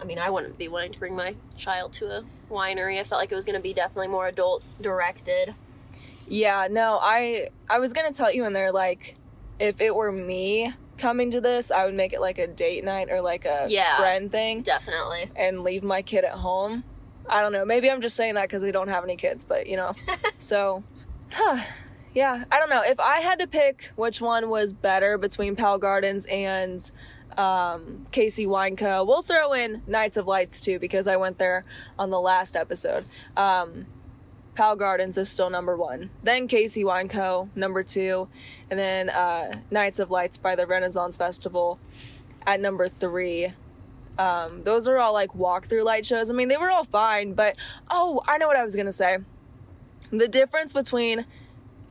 I 0.00 0.04
mean, 0.04 0.18
I 0.18 0.30
wouldn't 0.30 0.56
be 0.58 0.68
wanting 0.68 0.92
to 0.92 0.98
bring 0.98 1.14
my 1.14 1.34
child 1.56 1.92
to 1.94 2.06
a 2.06 2.24
winery. 2.50 2.98
I 2.98 3.04
felt 3.04 3.20
like 3.20 3.30
it 3.30 3.34
was 3.34 3.44
going 3.44 3.56
to 3.58 3.62
be 3.62 3.72
definitely 3.74 4.08
more 4.08 4.26
adult 4.28 4.62
directed. 4.80 5.54
Yeah, 6.26 6.68
no, 6.70 6.98
I 7.02 7.48
I 7.68 7.80
was 7.80 7.92
gonna 7.92 8.12
tell 8.12 8.32
you 8.32 8.44
in 8.44 8.52
there 8.52 8.70
like 8.70 9.16
if 9.58 9.80
it 9.80 9.92
were 9.94 10.12
me 10.12 10.72
coming 10.96 11.30
to 11.32 11.40
this, 11.40 11.72
I 11.72 11.84
would 11.86 11.94
make 11.94 12.12
it 12.12 12.20
like 12.20 12.38
a 12.38 12.46
date 12.46 12.84
night 12.84 13.08
or 13.10 13.20
like 13.20 13.44
a 13.46 13.66
Yeah. 13.68 13.96
friend 13.98 14.30
thing 14.30 14.62
Definitely. 14.62 15.30
and 15.34 15.64
leave 15.64 15.82
my 15.82 16.02
kid 16.02 16.24
at 16.24 16.32
home. 16.34 16.84
I 17.28 17.40
don't 17.42 17.52
know. 17.52 17.64
Maybe 17.64 17.90
I'm 17.90 18.00
just 18.00 18.14
saying 18.16 18.34
that 18.34 18.44
because 18.44 18.62
I 18.62 18.70
don't 18.70 18.86
have 18.88 19.02
any 19.02 19.16
kids, 19.16 19.44
but 19.44 19.66
you 19.66 19.76
know. 19.76 19.92
so, 20.38 20.84
huh, 21.32 21.62
yeah, 22.14 22.44
I 22.52 22.58
don't 22.60 22.70
know. 22.70 22.82
If 22.84 23.00
I 23.00 23.20
had 23.20 23.38
to 23.40 23.48
pick 23.48 23.90
which 23.96 24.20
one 24.20 24.50
was 24.50 24.72
better 24.72 25.18
between 25.18 25.56
Powell 25.56 25.78
Gardens 25.78 26.26
and 26.26 26.88
um, 27.38 28.04
KC 28.12 28.48
Wine 28.48 28.76
Co., 28.76 29.04
we'll 29.04 29.22
throw 29.22 29.52
in 29.52 29.82
Nights 29.86 30.16
of 30.16 30.26
Lights 30.26 30.60
too 30.60 30.78
because 30.78 31.06
I 31.06 31.16
went 31.16 31.38
there 31.38 31.64
on 31.98 32.10
the 32.10 32.20
last 32.20 32.56
episode. 32.56 33.04
Um, 33.36 33.86
Powell 34.54 34.76
Gardens 34.76 35.16
is 35.16 35.30
still 35.30 35.48
number 35.48 35.76
one. 35.76 36.10
Then 36.22 36.48
KC 36.48 36.84
Wine 36.84 37.08
Co. 37.08 37.48
number 37.54 37.82
two, 37.82 38.28
and 38.70 38.78
then 38.78 39.08
uh, 39.08 39.60
Nights 39.70 39.98
of 39.98 40.10
Lights 40.10 40.36
by 40.36 40.54
the 40.54 40.66
Renaissance 40.66 41.16
Festival 41.16 41.78
at 42.46 42.60
number 42.60 42.88
three. 42.88 43.52
Um, 44.18 44.64
those 44.64 44.86
are 44.86 44.98
all 44.98 45.14
like 45.14 45.30
walkthrough 45.32 45.84
light 45.84 46.04
shows. 46.04 46.30
I 46.30 46.34
mean, 46.34 46.48
they 46.48 46.56
were 46.56 46.70
all 46.70 46.84
fine, 46.84 47.32
but 47.32 47.56
oh, 47.90 48.22
I 48.26 48.38
know 48.38 48.48
what 48.48 48.56
I 48.56 48.62
was 48.62 48.76
gonna 48.76 48.92
say. 48.92 49.18
The 50.10 50.28
difference 50.28 50.72
between 50.72 51.24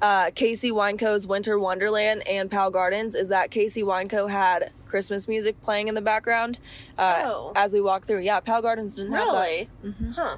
uh, 0.01 0.27
KC 0.31 0.73
Wine 0.73 0.97
Co.'s 0.97 1.27
Winter 1.27 1.59
Wonderland 1.59 2.27
and 2.27 2.49
Powell 2.49 2.71
Gardens 2.71 3.15
is 3.15 3.29
that 3.29 3.51
KC 3.51 3.85
Wine 3.85 4.07
Co 4.07 4.27
had 4.27 4.71
Christmas 4.87 5.27
music 5.27 5.61
playing 5.61 5.87
in 5.87 5.95
the 5.95 6.01
background 6.01 6.57
uh, 6.97 7.23
Oh. 7.25 7.53
as 7.55 7.73
we 7.73 7.81
walked 7.81 8.07
through. 8.07 8.21
Yeah, 8.21 8.39
Powell 8.39 8.61
Gardens 8.61 8.95
didn't 8.95 9.13
have 9.13 9.33
that. 9.33 9.39
Really? 9.39 9.69
Huh. 10.15 10.37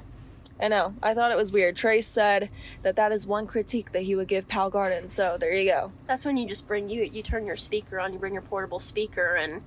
I 0.60 0.68
know. 0.68 0.94
I 1.02 1.14
thought 1.14 1.32
it 1.32 1.36
was 1.36 1.50
weird. 1.50 1.74
Trace 1.76 2.06
said 2.06 2.48
that 2.82 2.94
that 2.96 3.10
is 3.10 3.26
one 3.26 3.46
critique 3.46 3.92
that 3.92 4.02
he 4.02 4.14
would 4.14 4.28
give 4.28 4.46
Powell 4.48 4.70
Gardens. 4.70 5.12
So 5.12 5.36
there 5.38 5.52
you 5.52 5.68
go. 5.70 5.92
That's 6.06 6.24
when 6.24 6.36
you 6.36 6.46
just 6.46 6.68
bring 6.68 6.88
you 6.88 7.02
you 7.02 7.22
turn 7.22 7.46
your 7.46 7.56
speaker 7.56 7.98
on, 7.98 8.12
you 8.12 8.18
bring 8.18 8.32
your 8.34 8.42
portable 8.42 8.78
speaker, 8.78 9.34
and 9.34 9.62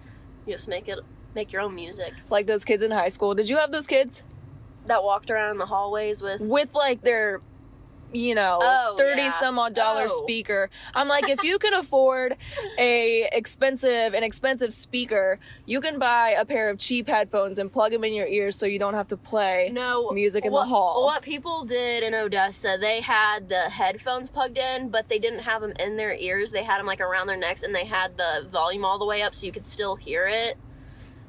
you 0.46 0.54
just 0.54 0.68
make 0.70 0.88
it 0.88 1.00
make 1.34 1.52
your 1.52 1.62
own 1.62 1.76
music. 1.76 2.14
Like 2.30 2.48
those 2.48 2.64
kids 2.64 2.82
in 2.84 2.92
high 2.92 3.10
school. 3.10 3.34
Did 3.36 3.50
you 3.50 3.58
have 3.58 3.72
those 3.74 3.88
kids 3.88 4.24
That 4.86 5.04
walked 5.04 5.30
around 5.32 5.58
the 5.58 5.66
hallways 5.66 6.22
with 6.22 6.40
with 6.40 6.74
like 6.76 7.02
their 7.02 7.42
you 8.16 8.36
know, 8.36 8.60
Oh, 8.62 8.96
30 8.98 9.22
yeah. 9.24 9.30
some 9.40 9.60
odd 9.60 9.74
dollar 9.74 10.06
Oh. 10.06 10.24
speaker. 10.24 10.70
I'm 10.94 11.08
like, 11.08 11.30
if 11.30 11.44
you 11.44 11.60
can 11.60 11.74
afford 11.74 12.38
a 12.78 13.28
expensive, 13.32 14.14
an 14.14 14.24
expensive 14.24 14.74
speaker, 14.74 15.40
you 15.66 15.82
can 15.82 16.00
buy 16.00 16.30
a 16.38 16.46
pair 16.46 16.70
of 16.70 16.78
cheap 16.80 17.08
headphones 17.08 17.60
and 17.60 17.72
plug 17.72 17.92
them 17.92 18.04
in 18.04 18.14
your 18.14 18.28
ears 18.28 18.56
so 18.58 18.66
you 18.66 18.80
don't 18.80 18.94
have 18.94 19.08
to 19.10 19.18
play 19.18 19.70
no 19.74 20.12
music 20.12 20.46
in 20.46 20.52
what, 20.52 20.64
the 20.64 20.70
hall. 20.70 21.06
What 21.06 21.22
people 21.22 21.64
did 21.66 22.04
in 22.04 22.14
Odessa, 22.14 22.78
they 22.80 23.02
had 23.02 23.50
the 23.50 23.70
headphones 23.70 24.30
plugged 24.30 24.58
in, 24.58 24.90
but 24.90 25.10
they 25.10 25.20
didn't 25.20 25.40
have 25.40 25.62
them 25.62 25.74
in 25.80 25.98
their 25.98 26.14
ears. 26.14 26.52
They 26.52 26.64
had 26.64 26.80
them 26.80 26.86
like 26.86 27.02
around 27.02 27.28
their 27.28 27.38
necks, 27.38 27.64
and 27.64 27.74
they 27.76 27.86
had 27.86 28.18
the 28.18 28.48
volume 28.52 28.86
all 28.86 28.98
the 29.00 29.06
way 29.06 29.22
up 29.22 29.36
so 29.36 29.46
you 29.46 29.52
could 29.52 29.66
still 29.66 29.96
hear 29.96 30.28
it, 30.28 30.58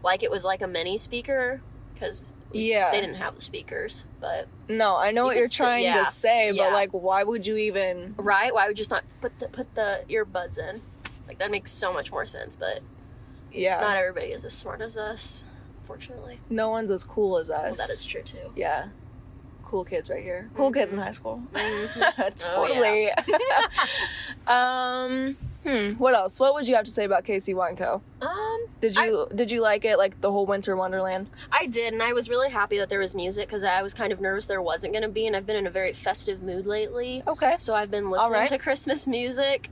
like 0.03 0.23
it 0.23 0.31
was 0.31 0.45
like 0.45 0.63
a 0.63 0.67
mini 0.67 0.97
speaker. 0.99 1.61
Because 1.95 2.33
Yeah. 2.57 2.91
they 2.91 3.01
didn't 3.01 3.17
have 3.17 3.35
the 3.35 3.41
speakers, 3.43 4.05
but 4.21 4.49
No, 4.69 4.97
I 4.97 5.11
know 5.11 5.23
You 5.23 5.27
what 5.29 5.37
you're 5.37 5.49
still- 5.49 5.67
trying 5.67 5.85
yeah. 5.85 6.03
to 6.05 6.11
say, 6.11 6.53
but 6.57 6.73
like, 6.73 6.91
why 6.91 7.23
would 7.23 7.47
you 7.47 7.57
even? 7.57 8.15
right? 8.19 8.53
Why 8.55 8.67
would 8.67 8.77
you 8.79 8.83
just 8.83 8.91
not 8.91 9.05
put 9.21 9.39
the 9.39 9.49
put 9.49 9.75
the 9.75 10.05
earbuds 10.09 10.59
in? 10.59 10.83
Like 11.29 11.39
that 11.39 11.51
makes 11.51 11.71
so 11.73 11.93
much 11.93 12.11
more 12.13 12.25
sense. 12.27 12.57
But 12.57 12.81
Yeah, 13.53 13.81
not 13.81 13.97
everybody 13.97 14.27
is 14.33 14.45
as 14.45 14.53
smart 14.55 14.81
as 14.81 14.97
us, 14.97 15.45
unfortunately. 15.81 16.41
no 16.51 16.69
one's 16.71 16.91
as 16.91 17.05
cool 17.05 17.39
as 17.39 17.49
us. 17.51 17.63
Well, 17.65 17.75
that 17.87 17.91
is 17.91 18.05
true 18.05 18.23
too. 18.23 18.53
Yeah, 18.57 18.89
cool 19.65 19.85
kids 19.85 20.09
right 20.11 20.23
here. 20.23 20.51
Cool 20.55 20.71
kids 20.73 20.93
in 20.93 20.99
high 20.99 21.13
school. 21.13 21.43
Mhm. 21.55 22.37
totally. 22.37 23.11
um. 24.47 25.37
Hmm. 25.67 25.95
What 25.99 26.15
else? 26.15 26.39
What 26.39 26.55
would 26.55 26.69
you 26.69 26.77
have 26.77 26.85
to 26.85 26.91
say 26.93 27.05
about 27.05 27.25
KC 27.25 27.55
Wine 27.55 27.75
Co? 27.75 28.01
Um, 28.21 28.67
Did 28.81 28.97
you 28.97 29.27
did 29.35 29.51
you 29.51 29.61
like 29.61 29.85
it? 29.85 29.99
Like 29.99 30.21
the 30.21 30.31
whole 30.31 30.47
Winter 30.47 30.77
Wonderland? 30.77 31.29
I 31.51 31.67
did, 31.67 31.93
and 31.93 32.03
I 32.03 32.13
was 32.13 32.29
really 32.29 32.51
happy 32.51 32.79
that 32.79 32.89
there 32.89 33.01
was 33.01 33.17
music 33.17 33.49
because 33.49 33.65
I 33.65 33.83
was 33.83 33.93
kind 33.93 34.13
of 34.13 34.21
nervous 34.21 34.47
there 34.47 34.63
wasn't 34.63 34.93
going 34.93 35.03
to 35.03 35.09
be, 35.09 35.27
and 35.27 35.35
I've 35.35 35.45
been 35.45 35.57
in 35.57 35.67
a 35.67 35.71
very 35.71 35.93
festive 35.93 36.41
mood 36.41 36.67
lately. 36.67 37.25
Okay. 37.27 37.57
So 37.59 37.75
I've 37.75 37.91
been 37.91 38.11
listening 38.11 38.33
right. 38.33 38.49
to 38.49 38.59
Christmas 38.59 39.09
music, 39.09 39.71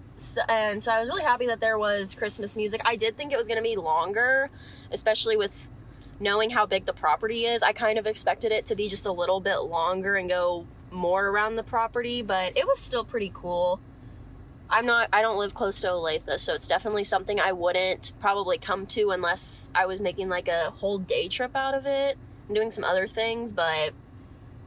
and 0.48 0.82
so 0.82 0.90
I 0.90 0.98
was 0.98 1.08
really 1.08 1.22
happy 1.22 1.46
that 1.46 1.60
there 1.60 1.78
was 1.78 2.14
Christmas 2.14 2.56
music. 2.56 2.80
I 2.84 2.96
did 2.96 3.16
think 3.16 3.32
it 3.32 3.36
was 3.36 3.46
going 3.46 3.58
to 3.58 3.62
be 3.62 3.76
longer, 3.76 4.50
especially 4.90 5.36
with 5.36 5.68
knowing 6.18 6.50
how 6.50 6.66
big 6.66 6.86
the 6.86 6.92
property 6.92 7.44
is. 7.44 7.62
I 7.62 7.72
kind 7.72 7.98
of 8.00 8.06
expected 8.06 8.50
it 8.50 8.66
to 8.66 8.74
be 8.74 8.88
just 8.88 9.06
a 9.06 9.12
little 9.12 9.40
bit 9.40 9.58
longer 9.58 10.16
and 10.16 10.28
go 10.28 10.66
more 10.90 11.28
around 11.28 11.54
the 11.56 11.62
property, 11.62 12.20
but 12.20 12.56
it 12.56 12.66
was 12.66 12.80
still 12.80 13.04
pretty 13.04 13.30
cool. 13.32 13.80
I'm 14.70 14.86
not 14.86 15.08
I 15.12 15.22
don't 15.22 15.38
live 15.38 15.54
close 15.54 15.80
to 15.82 15.88
Olathe, 15.88 16.38
so 16.38 16.54
it's 16.54 16.68
definitely 16.68 17.04
something 17.04 17.38
I 17.38 17.52
wouldn't 17.52 18.12
probably 18.20 18.58
come 18.58 18.86
to 18.88 19.10
unless 19.10 19.70
I 19.74 19.86
was 19.86 20.00
making 20.00 20.28
like 20.28 20.48
a 20.48 20.70
whole 20.70 20.98
day 20.98 21.28
trip 21.28 21.54
out 21.54 21.74
of 21.74 21.86
it 21.86 22.16
and 22.48 22.54
doing 22.54 22.70
some 22.70 22.84
other 22.84 23.06
things, 23.06 23.52
but 23.52 23.92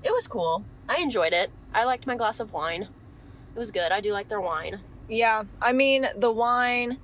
it 0.04 0.12
was 0.12 0.28
cool. 0.28 0.64
I 0.88 0.98
enjoyed 0.98 1.34
it. 1.34 1.52
I 1.74 1.84
liked 1.84 2.08
my 2.08 2.16
glass 2.16 2.40
of 2.40 2.54
wine. 2.54 2.84
It 3.56 3.60
was 3.60 3.72
good. 3.72 3.92
I 3.92 4.00
do 4.00 4.14
like 4.14 4.30
their 4.30 4.42
wine. 4.42 4.82
Yeah. 5.10 5.44
I 5.62 5.74
mean, 5.74 6.08
the 6.16 6.32
wine. 6.32 7.00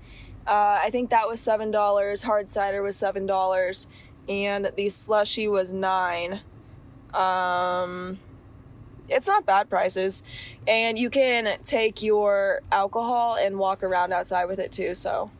Uh, 0.46 0.80
I 0.82 0.90
think 0.92 1.10
that 1.10 1.28
was 1.28 1.40
seven 1.40 1.72
dollars. 1.72 2.24
Hard 2.24 2.50
cider 2.50 2.84
was 2.84 2.96
seven 2.96 3.26
dollars, 3.26 3.88
and 4.28 4.72
the 4.76 4.90
slushy 4.90 5.48
was 5.48 5.72
nine. 5.72 6.42
Um, 7.14 8.20
it's 9.10 9.28
not 9.28 9.46
bad 9.46 9.70
prices, 9.70 10.24
and 10.68 10.98
you 10.98 11.10
can 11.10 11.58
take 11.64 12.02
your 12.02 12.62
alcohol 12.72 13.36
and 13.36 13.58
walk 13.58 13.84
around 13.84 14.14
outside 14.14 14.46
with 14.46 14.60
it 14.60 14.72
too. 14.72 14.96
So, 14.96 15.32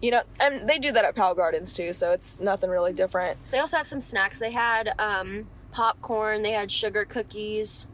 you 0.00 0.10
know, 0.10 0.22
and 0.38 0.68
they 0.68 0.78
do 0.78 0.92
that 0.92 1.04
at 1.04 1.14
Powell 1.14 1.34
Gardens 1.34 1.74
too. 1.74 1.92
So 1.92 2.12
it's 2.12 2.40
nothing 2.40 2.70
really 2.70 2.92
different. 2.92 3.38
They 3.50 3.58
also 3.58 3.76
have 3.76 3.86
some 3.86 4.00
snacks. 4.00 4.38
They 4.38 4.52
had 4.52 4.94
um, 4.98 5.48
popcorn. 5.72 6.42
They 6.42 6.52
had 6.52 6.70
sugar 6.70 7.04
cookies. 7.04 7.86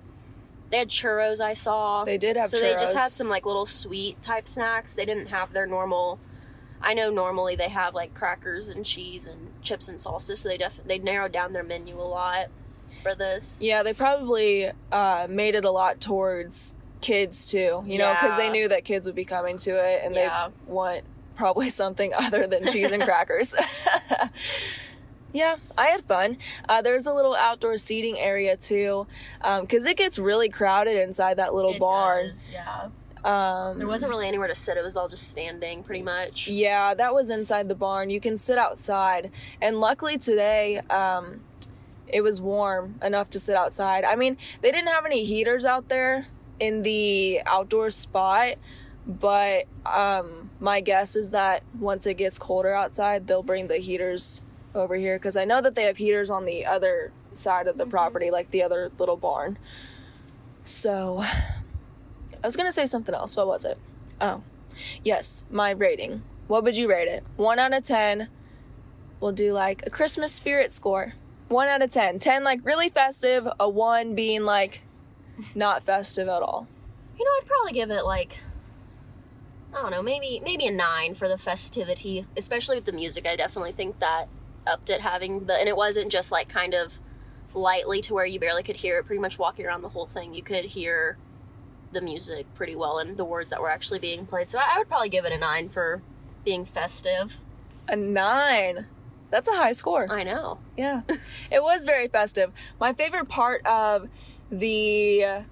They 0.71 0.79
had 0.79 0.89
churros. 0.89 1.41
I 1.41 1.55
saw. 1.55 2.05
They 2.05 2.19
did 2.19 2.37
have 2.37 2.49
so 2.49 2.61
they 2.61 2.73
just 2.75 2.97
had 2.97 3.11
some 3.11 3.29
like 3.29 3.47
little 3.47 3.67
sweet 3.67 4.21
type 4.23 4.49
snacks. 4.49 4.95
They 4.95 5.05
didn't 5.05 5.29
have 5.29 5.53
their 5.53 5.67
normal. 5.67 6.19
I 6.81 6.93
know 6.95 7.11
normally 7.11 7.57
they 7.57 7.69
have 7.69 7.95
like 7.95 8.15
crackers 8.15 8.69
and 8.69 8.85
cheese 8.85 9.27
and 9.27 9.53
chips 9.63 9.89
and 9.89 9.99
salsa. 9.99 10.37
So 10.37 10.49
they 10.49 10.59
def 10.59 10.81
they 10.85 10.99
narrowed 10.99 11.33
down 11.33 11.53
their 11.53 11.63
menu 11.63 12.01
a 12.01 12.03
lot 12.03 12.47
for 13.03 13.15
this. 13.15 13.61
Yeah, 13.63 13.83
they 13.83 13.93
probably 13.93 14.71
uh, 14.93 15.27
made 15.29 15.55
it 15.55 15.65
a 15.65 15.71
lot 15.71 16.01
towards 16.01 16.75
kids 17.01 17.47
too, 17.51 17.83
you 17.87 17.99
know, 17.99 18.13
because 18.15 18.37
they 18.37 18.51
knew 18.51 18.69
that 18.69 18.85
kids 18.85 19.07
would 19.07 19.15
be 19.15 19.25
coming 19.25 19.59
to 19.59 19.71
it 19.71 20.03
and 20.05 20.15
Yeah. 20.15 20.49
they 20.67 20.73
want 20.73 21.05
probably 21.37 21.69
something 21.83 22.13
other 22.15 22.47
than 22.47 22.67
cheese 22.73 22.93
and 22.93 23.03
crackers. 23.09 23.55
yeah, 25.33 25.57
I 25.77 25.87
had 25.89 26.05
fun. 26.05 26.39
Uh, 26.69 26.81
there's 26.83 27.07
a 27.07 27.13
little 27.13 27.35
outdoor 27.35 27.77
seating 27.77 28.19
area 28.19 28.57
too, 28.57 29.07
because 29.61 29.85
it 29.85 29.97
gets 29.97 30.19
really 30.19 30.49
crowded 30.49 30.97
inside 30.97 31.37
that 31.37 31.53
little 31.53 31.75
It 31.75 31.81
barn. 31.81 32.29
does, 32.29 32.51
yeah. 32.51 32.89
Um, 33.25 33.79
There 33.79 33.89
wasn't 33.89 34.11
really 34.11 34.29
anywhere 34.29 34.47
to 34.49 34.55
sit. 34.55 34.77
It 34.77 34.85
was 34.85 34.97
all 34.97 35.09
just 35.09 35.29
standing, 35.29 35.83
pretty 35.83 36.03
much. 36.03 36.47
Yeah, 36.47 36.95
that 36.95 37.13
was 37.13 37.29
inside 37.29 37.69
the 37.69 37.75
barn. 37.75 38.09
You 38.09 38.21
can 38.21 38.39
sit 38.39 38.57
outside. 38.57 39.33
And 39.61 39.81
luckily 39.81 40.17
today, 40.17 40.79
um, 40.91 41.41
it 42.09 42.23
was 42.23 42.41
warm 42.41 42.99
enough 43.03 43.31
to 43.31 43.39
sit 43.39 43.57
outside. 43.57 44.05
I 44.05 44.17
mean, 44.17 44.37
they 44.63 44.71
didn't 44.71 44.89
have 44.89 45.07
any 45.07 45.25
heaters 45.25 45.65
out 45.65 45.89
there 45.89 46.27
in 46.61 46.83
the 46.83 47.43
outdoor 47.47 47.91
spot, 47.91 48.55
but 49.07 49.65
um, 49.85 50.51
my 50.61 50.81
guess 50.81 51.17
is 51.17 51.31
that 51.31 51.63
once 51.79 52.07
it 52.07 52.15
gets 52.15 52.39
colder 52.39 52.73
outside, 52.75 53.27
they'll 53.27 53.43
bring 53.43 53.69
the 53.69 53.79
heaters 53.79 54.43
over 54.75 54.97
here 54.97 55.19
because 55.19 55.37
I 55.37 55.45
know 55.45 55.61
that 55.61 55.75
they 55.75 55.85
have 55.85 55.97
heaters 55.97 56.31
on 56.31 56.45
the 56.45 56.67
other 56.67 57.13
side 57.33 57.67
of 57.67 57.79
the 57.79 57.87
property, 57.87 58.31
like 58.31 58.51
the 58.51 58.63
other 58.63 58.91
little 58.99 59.17
barn. 59.17 59.59
So, 60.65 61.23
I 61.23 62.47
was 62.47 62.57
gonna 62.57 62.73
say 62.73 62.87
something 62.87 63.15
else. 63.15 63.37
What 63.37 63.47
was 63.47 63.65
it? 63.65 63.79
Oh, 64.21 64.43
yes, 65.03 65.45
my 65.51 65.71
rating. 65.71 66.23
What 66.49 66.65
would 66.65 66.77
you 66.77 66.89
rate 66.89 67.09
it? 67.09 67.25
One 67.37 67.59
out 67.59 67.75
of 67.75 67.85
ten. 67.85 68.29
We'll 69.21 69.33
do 69.33 69.53
like 69.53 69.87
a 69.87 69.91
Christmas 69.91 70.33
spirit 70.33 70.73
score. 70.73 71.15
One 71.49 71.69
out 71.69 71.83
of 71.83 71.91
ten. 71.91 72.19
Ten 72.19 72.43
like 72.45 72.61
really 72.65 72.89
festive. 72.89 73.49
A 73.61 73.69
one 73.69 74.15
being 74.15 74.45
like 74.45 74.83
not 75.55 75.83
festive 75.83 76.29
at 76.29 76.43
all. 76.43 76.67
You 77.19 77.25
know, 77.25 77.31
I'd 77.41 77.47
probably 77.47 77.73
give 77.73 77.91
it 77.91 78.05
like 78.05 78.39
I 79.73 79.83
don't 79.83 79.91
know, 79.91 80.03
maybe 80.03 80.41
maybe 80.43 80.67
a 80.67 80.73
nine 80.73 81.15
for 81.15 81.29
the 81.29 81.39
festivity, 81.39 82.27
especially 82.37 82.77
with 82.77 82.87
the 82.87 82.93
music. 82.93 83.27
I 83.27 83.37
definitely 83.37 83.73
think 83.73 83.99
that 84.01 84.29
upped 84.67 84.91
it 84.91 85.03
having 85.03 85.47
the 85.47 85.55
and 85.55 85.69
it 85.69 85.77
wasn't 85.77 86.11
just 86.11 86.33
like 86.33 86.49
kind 86.49 86.75
of 86.75 86.99
lightly 87.55 88.01
to 88.03 88.15
where 88.15 88.27
you 88.27 88.41
barely 88.41 88.63
could 88.63 88.77
hear 88.77 88.99
it. 88.99 89.07
Pretty 89.07 89.21
much 89.21 89.39
walking 89.39 89.67
around 89.67 89.83
the 89.83 89.91
whole 89.91 90.07
thing, 90.07 90.35
you 90.35 90.43
could 90.43 90.65
hear 90.65 91.17
the 91.93 92.01
music 92.01 92.47
pretty 92.55 92.75
well 92.75 92.99
and 92.99 93.17
the 93.17 93.25
words 93.25 93.51
that 93.51 93.61
were 93.61 93.71
actually 93.71 93.99
being 93.99 94.27
played. 94.27 94.49
So 94.49 94.59
I 94.59 94.75
I 94.75 94.79
would 94.79 94.89
probably 94.89 95.09
give 95.09 95.25
it 95.25 95.33
a 95.33 95.39
nine 95.39 95.69
for 95.69 96.03
being 96.45 96.65
festive. 96.65 97.39
A 97.89 97.97
nine. 97.97 98.87
That's 99.31 99.49
a 99.49 99.53
high 99.57 99.73
score. 99.73 100.07
I 100.11 100.23
know. 100.23 100.59
Yeah. 100.77 101.03
it 101.51 101.63
was 101.63 101.85
very 101.85 102.09
festive. 102.09 102.53
My 102.81 102.93
favorite 102.93 103.29
part 103.29 103.65
of 103.67 104.09
the 104.51 105.45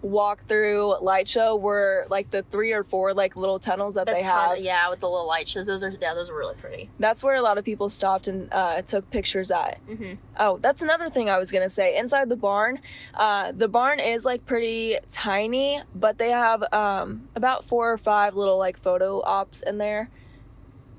walk 0.00 0.42
through 0.48 1.00
light 1.00 1.28
show 1.28 1.54
were 1.54 2.04
like 2.10 2.28
the 2.32 2.42
three 2.42 2.72
or 2.72 2.82
four 2.82 3.14
like 3.14 3.36
little 3.36 3.60
tunnels 3.60 3.94
that 3.94 4.06
The 4.06 4.14
they 4.14 4.22
have. 4.24 4.58
yeah, 4.58 4.90
with 4.90 4.98
the 4.98 5.08
little 5.08 5.28
light 5.28 5.46
shows. 5.46 5.64
Those 5.64 5.84
are 5.84 5.90
yeah, 6.00 6.12
those 6.12 6.28
are 6.28 6.34
really 6.36 6.56
pretty. 6.56 6.90
That's 6.98 7.22
where 7.22 7.36
a 7.36 7.40
lot 7.40 7.56
of 7.56 7.64
people 7.64 7.88
stopped 7.88 8.26
and 8.26 8.52
uh, 8.52 8.82
took 8.82 9.08
pictures 9.12 9.52
at. 9.52 9.78
Mhm. 9.86 10.18
Oh, 10.40 10.58
that's 10.58 10.82
another 10.82 11.08
thing 11.08 11.30
I 11.30 11.38
was 11.38 11.52
gonna 11.52 11.70
say. 11.70 11.96
Inside 11.96 12.28
the 12.30 12.36
barn, 12.36 12.80
uh, 13.14 13.52
the 13.52 13.68
barn 13.68 14.00
is 14.00 14.24
like 14.24 14.44
pretty 14.44 14.96
tiny, 15.08 15.80
but 15.94 16.18
they 16.18 16.30
have 16.30 16.64
um, 16.74 17.28
about 17.36 17.64
four 17.64 17.92
or 17.92 17.96
five 17.98 18.34
little 18.34 18.58
like 18.58 18.76
photo 18.76 19.22
ops 19.22 19.62
in 19.62 19.78
there, 19.78 20.10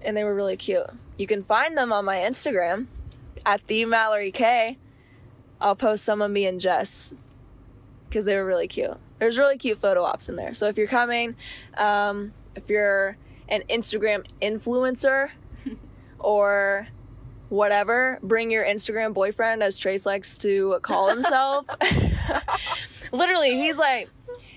and 0.04 0.16
they 0.16 0.24
were 0.24 0.36
really 0.36 0.58
cute. 0.58 0.88
You 1.18 1.28
can 1.28 1.44
find 1.44 1.78
them 1.78 1.94
on 1.94 2.06
my 2.06 2.18
Instagram 2.18 2.88
at 3.46 3.66
the 3.68 3.86
Mallory 3.86 4.32
K. 4.32 4.78
I'll 5.62 5.76
post 5.76 6.04
some 6.04 6.22
of 6.22 6.32
me 6.32 6.46
and 6.46 6.60
Jess 6.60 7.14
because 8.10 8.26
they 8.26 8.36
were 8.36 8.46
really 8.46 8.68
cute. 8.68 8.98
There's 9.20 9.38
really 9.38 9.58
cute 9.58 9.80
photo 9.80 10.04
ops 10.04 10.28
in 10.30 10.36
there. 10.36 10.54
So 10.54 10.68
if 10.68 10.78
you're 10.78 10.88
coming, 10.88 11.36
um, 11.78 12.34
if 12.56 12.70
you're 12.70 13.18
an 13.50 13.64
Instagram 13.70 14.26
influencer 14.42 15.30
or 16.20 16.88
whatever, 17.50 18.20
bring 18.22 18.52
your 18.52 18.66
Instagram 18.66 19.14
boyfriend, 19.14 19.64
as 19.64 19.78
Trace 19.78 20.06
likes 20.06 20.38
to 20.40 20.80
call 20.82 21.10
himself. 21.10 21.66
Literally, 23.12 23.62
he's 23.62 23.78
like, 23.78 24.10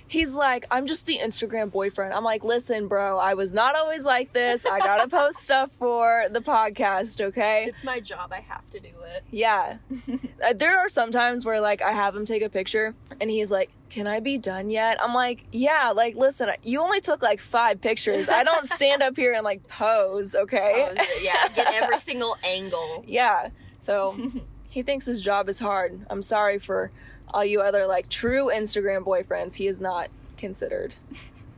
he's 0.08 0.34
like, 0.34 0.66
I'm 0.70 0.86
just 0.86 1.06
the 1.06 1.18
Instagram 1.18 1.70
boyfriend. 1.72 2.14
I'm 2.14 2.24
like, 2.24 2.44
listen, 2.44 2.86
bro, 2.88 3.18
I 3.18 3.34
was 3.34 3.52
not 3.52 3.74
always 3.74 4.04
like 4.04 4.32
this. 4.32 4.64
I 4.66 4.78
gotta 4.78 5.08
post 5.20 5.38
stuff 5.38 5.70
for 5.72 6.26
the 6.30 6.40
podcast, 6.40 7.20
okay? 7.20 7.64
It's 7.66 7.82
my 7.84 8.00
job. 8.00 8.32
I 8.32 8.40
have 8.40 8.68
to 8.70 8.80
do 8.80 8.88
it. 9.14 9.24
Yeah. 9.30 9.78
Uh, 10.46 10.52
there 10.52 10.78
are 10.78 10.88
some 10.90 11.10
times 11.10 11.46
where 11.46 11.60
like 11.62 11.80
I 11.80 11.92
have 11.92 12.14
him 12.14 12.26
take 12.26 12.42
a 12.42 12.50
picture 12.50 12.94
and 13.22 13.30
he's 13.30 13.50
like, 13.50 13.70
"Can 13.88 14.06
I 14.06 14.20
be 14.20 14.36
done 14.36 14.68
yet?" 14.70 15.02
I'm 15.02 15.14
like, 15.14 15.44
"Yeah, 15.50 15.92
like 15.96 16.14
listen, 16.14 16.50
you 16.62 16.82
only 16.82 17.00
took 17.00 17.22
like 17.22 17.40
5 17.40 17.80
pictures. 17.80 18.28
I 18.28 18.44
don't 18.44 18.66
stand 18.66 19.02
up 19.02 19.16
here 19.16 19.32
and 19.32 19.42
like 19.44 19.66
pose, 19.66 20.34
okay?" 20.34 20.88
Oh, 20.94 21.04
yeah, 21.22 21.48
get 21.54 21.72
every 21.72 21.98
single 22.10 22.36
angle. 22.44 23.02
yeah. 23.06 23.48
So 23.80 24.30
he 24.68 24.82
thinks 24.82 25.06
his 25.06 25.22
job 25.22 25.48
is 25.48 25.58
hard. 25.58 26.04
I'm 26.10 26.20
sorry 26.22 26.58
for 26.58 26.90
all 27.28 27.44
you 27.44 27.60
other 27.60 27.86
like 27.86 28.08
true 28.08 28.50
Instagram 28.52 29.04
boyfriends, 29.04 29.54
he 29.54 29.66
is 29.66 29.80
not 29.80 30.08
considered. 30.36 30.94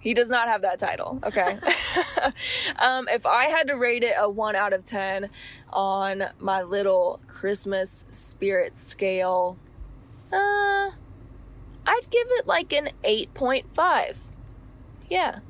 He 0.01 0.15
does 0.15 0.31
not 0.31 0.49
have 0.49 0.63
that 0.63 0.79
title. 0.79 1.19
Okay. 1.25 1.59
um, 2.79 3.09
if 3.09 3.27
I 3.27 3.47
had 3.47 3.67
to 3.69 3.75
rate 3.75 4.05
it 4.05 4.15
a 4.19 4.31
one 4.31 4.55
out 4.55 4.73
of 4.73 4.85
ten 4.85 5.29
on 5.73 6.25
my 6.39 6.63
little 6.63 7.21
Christmas 7.27 8.07
spirit 8.11 8.77
scale, 8.77 9.59
uh, 10.33 10.91
I'd 11.87 12.11
give 12.11 12.29
it 12.31 12.47
like 12.47 12.73
an 12.73 12.91
eight 13.03 13.35
point 13.35 13.67
five. 13.75 14.21
Yeah, 15.09 15.41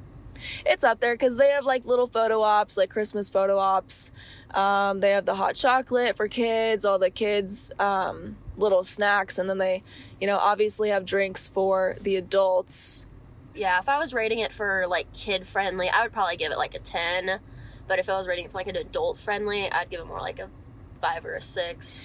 it's 0.65 0.85
up 0.85 1.01
there 1.01 1.15
because 1.15 1.37
they 1.37 1.51
have 1.51 1.65
like 1.65 1.85
little 1.85 2.07
photo 2.07 2.41
ops, 2.43 2.77
like 2.77 2.91
Christmas 2.91 3.29
photo 3.29 3.59
ops. 3.59 4.13
Um, 4.55 5.01
they 5.01 5.11
have 5.11 5.27
the 5.27 5.35
hot 5.35 5.57
chocolate 5.57 6.17
for 6.17 6.29
kids, 6.29 6.85
all 6.85 6.99
the 6.99 7.11
kids' 7.11 7.71
um, 7.79 8.37
little 8.59 8.83
snacks, 8.85 9.39
and 9.39 9.49
then 9.49 9.59
they, 9.59 9.83
you 10.21 10.27
know, 10.27 10.37
obviously 10.39 10.91
have 10.91 11.05
drinks 11.07 11.49
for 11.49 11.97
the 12.01 12.17
adults. 12.17 13.07
Yeah, 13.55 13.79
if 13.79 13.89
I 13.89 13.99
was 13.99 14.13
rating 14.13 14.41
it 14.41 14.53
for 14.53 14.85
like 14.87 15.13
kid 15.13 15.47
friendly, 15.47 15.89
I 15.89 16.03
would 16.03 16.13
probably 16.13 16.37
give 16.37 16.53
it 16.53 16.59
like 16.59 16.75
a 16.75 16.79
10. 16.79 17.41
But 17.87 17.99
if 17.99 18.09
I 18.09 18.17
was 18.17 18.29
rating 18.29 18.45
it 18.45 18.51
for 18.53 18.59
like 18.59 18.69
an 18.69 18.77
adult 18.77 19.17
friendly, 19.17 19.71
I'd 19.71 19.89
give 19.91 20.01
it 20.01 20.07
more 20.07 20.21
like 20.21 20.39
a 20.39 20.49
5 21.01 21.25
or 21.25 21.35
a 21.35 21.41
6. 21.41 22.05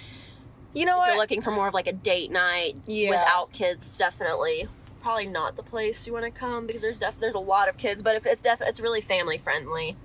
You 0.72 0.84
know 0.86 0.92
If 0.94 0.98
what? 0.98 1.06
you're 1.08 1.16
looking 1.18 1.42
for 1.42 1.50
more 1.50 1.68
of 1.68 1.74
like 1.74 1.86
a 1.86 1.92
date 1.92 2.30
night 2.32 2.76
Yeah. 2.86 3.10
without 3.10 3.52
kids, 3.52 3.96
definitely 3.96 4.68
probably 5.00 5.26
not 5.26 5.54
the 5.56 5.62
place 5.62 6.06
you 6.06 6.14
want 6.14 6.24
to 6.24 6.30
come 6.30 6.66
because 6.66 6.80
there's 6.80 6.98
def- 6.98 7.20
there's 7.20 7.34
a 7.34 7.38
lot 7.38 7.68
of 7.68 7.76
kids, 7.76 8.02
but 8.02 8.16
if 8.16 8.24
it's 8.24 8.40
def- 8.40 8.62
it's 8.62 8.80
really 8.80 9.02
family 9.02 9.36
friendly. 9.36 9.96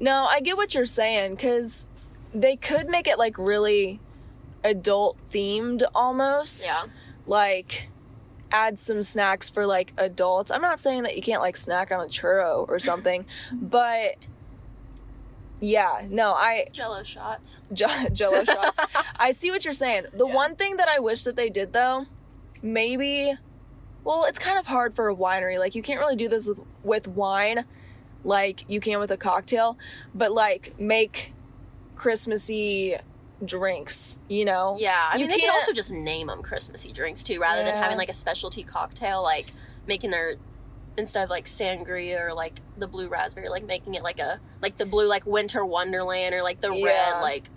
No, 0.00 0.24
I 0.24 0.40
get 0.40 0.56
what 0.56 0.74
you're 0.74 0.84
saying 0.84 1.36
because 1.36 1.86
they 2.34 2.56
could 2.56 2.88
make 2.88 3.06
it 3.06 3.16
like 3.18 3.38
really 3.38 4.00
adult 4.64 5.16
themed 5.30 5.82
almost. 5.94 6.64
Yeah. 6.64 6.90
Like 7.26 7.88
add 8.50 8.78
some 8.78 9.02
snacks 9.02 9.48
for 9.48 9.66
like 9.66 9.92
adults. 9.96 10.50
I'm 10.50 10.60
not 10.62 10.78
saying 10.80 11.04
that 11.04 11.16
you 11.16 11.22
can't 11.22 11.40
like 11.40 11.56
snack 11.56 11.90
on 11.90 12.00
a 12.00 12.08
churro 12.08 12.68
or 12.68 12.78
something, 12.78 13.24
but 13.52 14.16
yeah, 15.60 16.02
no, 16.10 16.32
I 16.32 16.66
Jello 16.72 17.02
shots. 17.02 17.62
J- 17.72 18.08
Jello 18.12 18.44
shots. 18.44 18.78
I 19.16 19.30
see 19.32 19.50
what 19.50 19.64
you're 19.64 19.72
saying. 19.74 20.06
The 20.12 20.26
Yeah. 20.26 20.34
one 20.34 20.56
thing 20.56 20.76
that 20.76 20.88
I 20.88 20.98
wish 20.98 21.22
that 21.24 21.36
they 21.36 21.48
did 21.48 21.72
though, 21.72 22.06
maybe, 22.62 23.34
well, 24.04 24.24
it's 24.24 24.38
kind 24.40 24.58
of 24.58 24.66
hard 24.66 24.94
for 24.94 25.08
a 25.08 25.14
winery. 25.14 25.58
Like 25.58 25.74
you 25.74 25.82
can't 25.82 26.00
really 26.00 26.16
do 26.16 26.28
this 26.28 26.48
with 26.48 26.60
with 26.82 27.06
wine, 27.08 27.64
like 28.24 28.68
you 28.68 28.80
can 28.80 28.98
with 28.98 29.12
a 29.12 29.16
cocktail, 29.16 29.78
but 30.14 30.32
like 30.32 30.74
make 30.80 31.32
Christmassy 31.94 32.96
drinks. 33.44 34.18
You 34.28 34.44
know? 34.44 34.76
Yeah, 34.78 35.10
I 35.12 35.16
You 35.16 35.20
mean 35.22 35.30
they 35.30 35.38
can 35.38 35.50
also 35.50 35.72
just 35.72 35.92
name 35.92 36.26
them 36.28 36.42
Christmassy 36.42 36.92
drinks 36.92 37.22
too, 37.22 37.40
rather 37.40 37.62
than 37.64 37.74
having 37.74 37.98
like 37.98 38.08
a 38.08 38.12
specialty 38.14 38.62
cocktail, 38.62 39.22
like 39.22 39.52
making 39.86 40.10
their 40.10 40.34
instead 40.96 41.24
of 41.24 41.30
like 41.30 41.46
sangria 41.46 42.20
or 42.20 42.34
like 42.34 42.60
the 42.76 42.86
blue 42.86 43.08
raspberry, 43.08 43.48
like 43.48 43.64
making 43.64 43.94
it 43.94 44.02
like 44.02 44.18
a 44.18 44.38
like 44.60 44.76
the 44.76 44.86
blue 44.86 45.08
like 45.08 45.24
winter 45.26 45.64
wonderland 45.64 46.34
or 46.34 46.42
like 46.42 46.60
the 46.60 46.70
Yeah. 46.74 46.84
red 47.14 47.20
like 47.22 47.48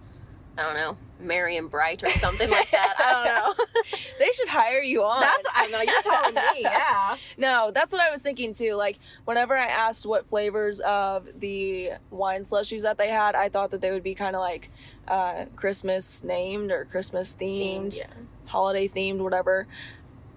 I 0.58 0.64
don't 0.64 0.76
know 0.76 0.98
Merry 1.20 1.58
and 1.58 1.70
Bright 1.70 2.04
or 2.04 2.10
something 2.10 2.50
like 2.50 2.70
that. 2.72 2.94
I 3.00 3.12
don't 3.12 3.26
know. 3.58 3.66
They 4.20 4.32
should 4.32 4.48
hire 4.48 4.82
you 4.82 5.04
on. 5.04 5.20
That's 5.22 5.46
I 5.54 5.68
know 5.68 5.82
you're 5.82 6.02
telling 6.02 6.34
me, 6.36 6.42
yeah. 6.62 7.18
No, 7.38 7.70
that's 7.74 7.92
what 7.92 8.02
I 8.02 8.10
was 8.12 8.22
thinking 8.22 8.54
too. 8.54 8.74
Like, 8.76 8.98
whenever 9.26 9.56
I 9.58 9.66
asked 9.66 10.06
what 10.06 10.28
flavors 10.30 10.80
of 10.80 11.28
the 11.40 11.92
wine 12.12 12.42
slushies 12.42 12.82
that 12.84 12.98
they 12.98 13.10
had, 13.10 13.36
I 13.36 13.50
thought 13.50 13.72
that 13.72 13.82
they 13.82 13.92
would 13.92 14.04
be 14.04 14.16
kind 14.16 14.36
of 14.36 14.42
like 14.42 14.70
uh, 15.08 15.46
Christmas 15.56 16.24
named 16.24 16.72
or 16.72 16.86
Christmas 16.86 17.36
themed, 17.40 17.98
Yeah. 18.00 18.08
holiday 18.46 18.88
themed, 18.88 19.20
whatever. 19.20 19.68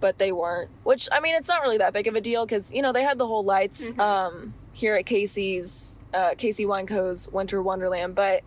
But 0.00 0.18
they 0.18 0.32
weren't. 0.32 0.70
Which, 0.85 1.08
I 1.12 1.20
mean, 1.20 1.35
it's 1.37 1.49
not 1.49 1.62
really 1.62 1.78
that 1.78 1.92
big 1.92 2.06
of 2.08 2.14
a 2.16 2.20
deal 2.20 2.44
because, 2.47 2.73
you 2.73 2.82
know, 2.82 2.92
they 2.92 3.02
had 3.04 3.18
the 3.18 3.26
whole 3.26 3.44
lights 3.44 3.90
Mm-hmm. 3.90 4.00
um, 4.00 4.54
here 4.73 4.97
at 4.97 5.06
Casey's, 5.06 5.99
uh, 6.12 6.30
KC 6.37 6.66
Wine 6.68 6.87
Co.'s 6.87 7.28
Winter 7.30 7.62
Wonderland. 7.62 8.14
But 8.14 8.42